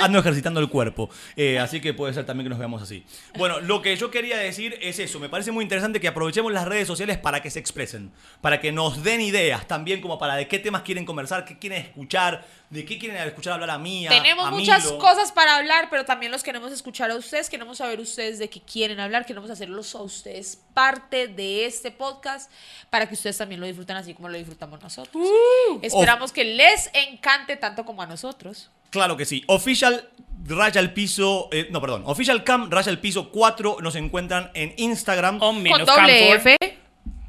Ando 0.00 0.18
ejercitando 0.18 0.60
el 0.60 0.68
cuerpo. 0.68 1.08
Eh, 1.36 1.58
así 1.58 1.80
que 1.80 1.94
puede 1.94 2.12
ser 2.14 2.26
también 2.26 2.44
que 2.46 2.50
nos 2.50 2.58
veamos 2.58 2.82
así. 2.82 3.04
Bueno, 3.36 3.60
lo 3.60 3.82
que 3.82 3.96
yo 3.96 4.10
quería 4.10 4.36
decir 4.38 4.78
es 4.82 4.98
eso. 4.98 5.18
Me 5.20 5.28
parece 5.28 5.52
muy 5.52 5.62
interesante 5.62 6.00
que 6.00 6.08
aprovechemos 6.08 6.52
las 6.52 6.66
redes 6.66 6.86
sociales 6.86 7.18
para 7.18 7.42
que 7.42 7.50
se 7.50 7.58
expresen. 7.58 8.12
Para 8.40 8.60
que 8.60 8.72
nos 8.72 9.02
den 9.02 9.20
ideas 9.20 9.66
también 9.68 10.00
como 10.00 10.18
para 10.18 10.34
de 10.36 10.48
qué 10.48 10.58
temas 10.58 10.82
quieren 10.82 11.04
conversar, 11.04 11.44
qué 11.44 11.58
quieren 11.58 11.82
escuchar, 11.82 12.44
de 12.70 12.84
qué 12.84 12.98
quieren 12.98 13.16
escuchar 13.26 13.52
hablar 13.54 13.70
a 13.70 13.78
mí. 13.78 14.06
a- 14.06 14.10
Tenemos 14.10 14.46
a 14.46 14.50
muchas 14.50 14.84
Milo. 14.84 14.98
cosas 14.98 15.30
para 15.32 15.56
hablar, 15.56 15.88
pero 15.90 16.04
también 16.04 16.32
los 16.32 16.42
queremos 16.42 16.72
escuchar 16.72 17.10
a 17.10 17.16
ustedes, 17.16 17.48
queremos 17.48 17.78
saber 17.78 18.00
ustedes 18.00 18.38
de 18.38 18.50
qué 18.50 18.60
quieren 18.60 18.98
hablar, 19.00 19.24
queremos 19.24 19.50
hacerlos 19.50 19.94
a 19.94 20.02
ustedes 20.02 20.60
parte 20.74 21.28
de 21.28 21.64
este 21.66 21.90
podcast 21.90 22.50
para 22.90 23.06
que 23.08 23.14
ustedes 23.14 23.38
también 23.38 23.60
lo 23.60 23.66
disfruten 23.66 23.96
así 23.96 24.14
como 24.14 24.28
lo 24.28 24.36
disfrutamos 24.36 24.82
nosotros. 24.82 25.14
Uh. 25.24 25.78
Esperamos 25.82 26.32
que 26.32 26.44
les 26.44 26.90
encante 26.92 27.56
tanto 27.56 27.84
como 27.84 28.02
a 28.02 28.06
nosotros. 28.06 28.70
Claro 28.90 29.16
que 29.16 29.24
sí. 29.24 29.44
Official 29.46 30.08
raya 30.46 30.80
el 30.80 30.92
piso. 30.92 31.48
eh, 31.52 31.68
no, 31.70 31.80
perdón. 31.80 32.02
Official 32.06 32.44
Cam 32.44 32.70
raya 32.70 32.90
el 32.90 32.98
piso 32.98 33.30
4. 33.30 33.78
Nos 33.80 33.96
encuentran 33.96 34.50
en 34.54 34.74
Instagram. 34.76 35.42
o 35.42 35.52
menos 35.52 35.78
Con 35.80 35.96
doble. 35.96 36.32
F. 36.34 36.56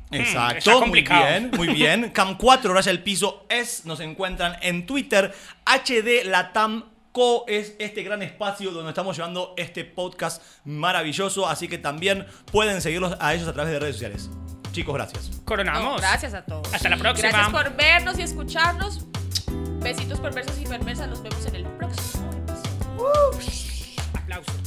Exacto, 0.09 0.71
está 0.71 0.85
muy 0.85 1.01
bien, 1.01 1.51
muy 1.57 1.67
bien. 1.67 2.09
Cam 2.13 2.37
4 2.37 2.73
raya 2.73 2.91
el 2.91 3.03
piso 3.03 3.45
es, 3.49 3.85
nos 3.85 3.99
encuentran 3.99 4.55
en 4.61 4.85
Twitter. 4.85 5.33
HD 5.65 6.23
Latam 6.25 6.85
Co 7.11 7.45
es 7.47 7.75
este 7.79 8.03
gran 8.03 8.21
espacio 8.21 8.71
donde 8.71 8.89
estamos 8.89 9.17
llevando 9.17 9.53
este 9.57 9.83
podcast 9.83 10.41
maravilloso, 10.65 11.47
así 11.47 11.67
que 11.67 11.77
también 11.77 12.25
pueden 12.51 12.79
seguirlos 12.81 13.17
a 13.19 13.33
ellos 13.33 13.47
a 13.47 13.53
través 13.53 13.73
de 13.73 13.79
redes 13.79 13.95
sociales. 13.95 14.29
Chicos, 14.71 14.93
gracias. 14.93 15.31
Coronamos. 15.43 15.95
No, 15.95 15.97
gracias 15.97 16.33
a 16.35 16.45
todos. 16.45 16.71
Hasta 16.73 16.89
la 16.89 16.97
próxima. 16.97 17.29
Gracias 17.29 17.51
por 17.51 17.75
vernos 17.75 18.19
y 18.19 18.21
escucharnos. 18.21 19.05
Besitos 19.79 20.19
perversos 20.19 20.59
y 20.59 20.65
perversas. 20.65 21.09
Nos 21.09 21.21
vemos 21.23 21.45
en 21.45 21.55
el 21.55 21.65
próximo 21.65 22.29
episodio. 22.31 23.47
Aplausos. 24.13 24.66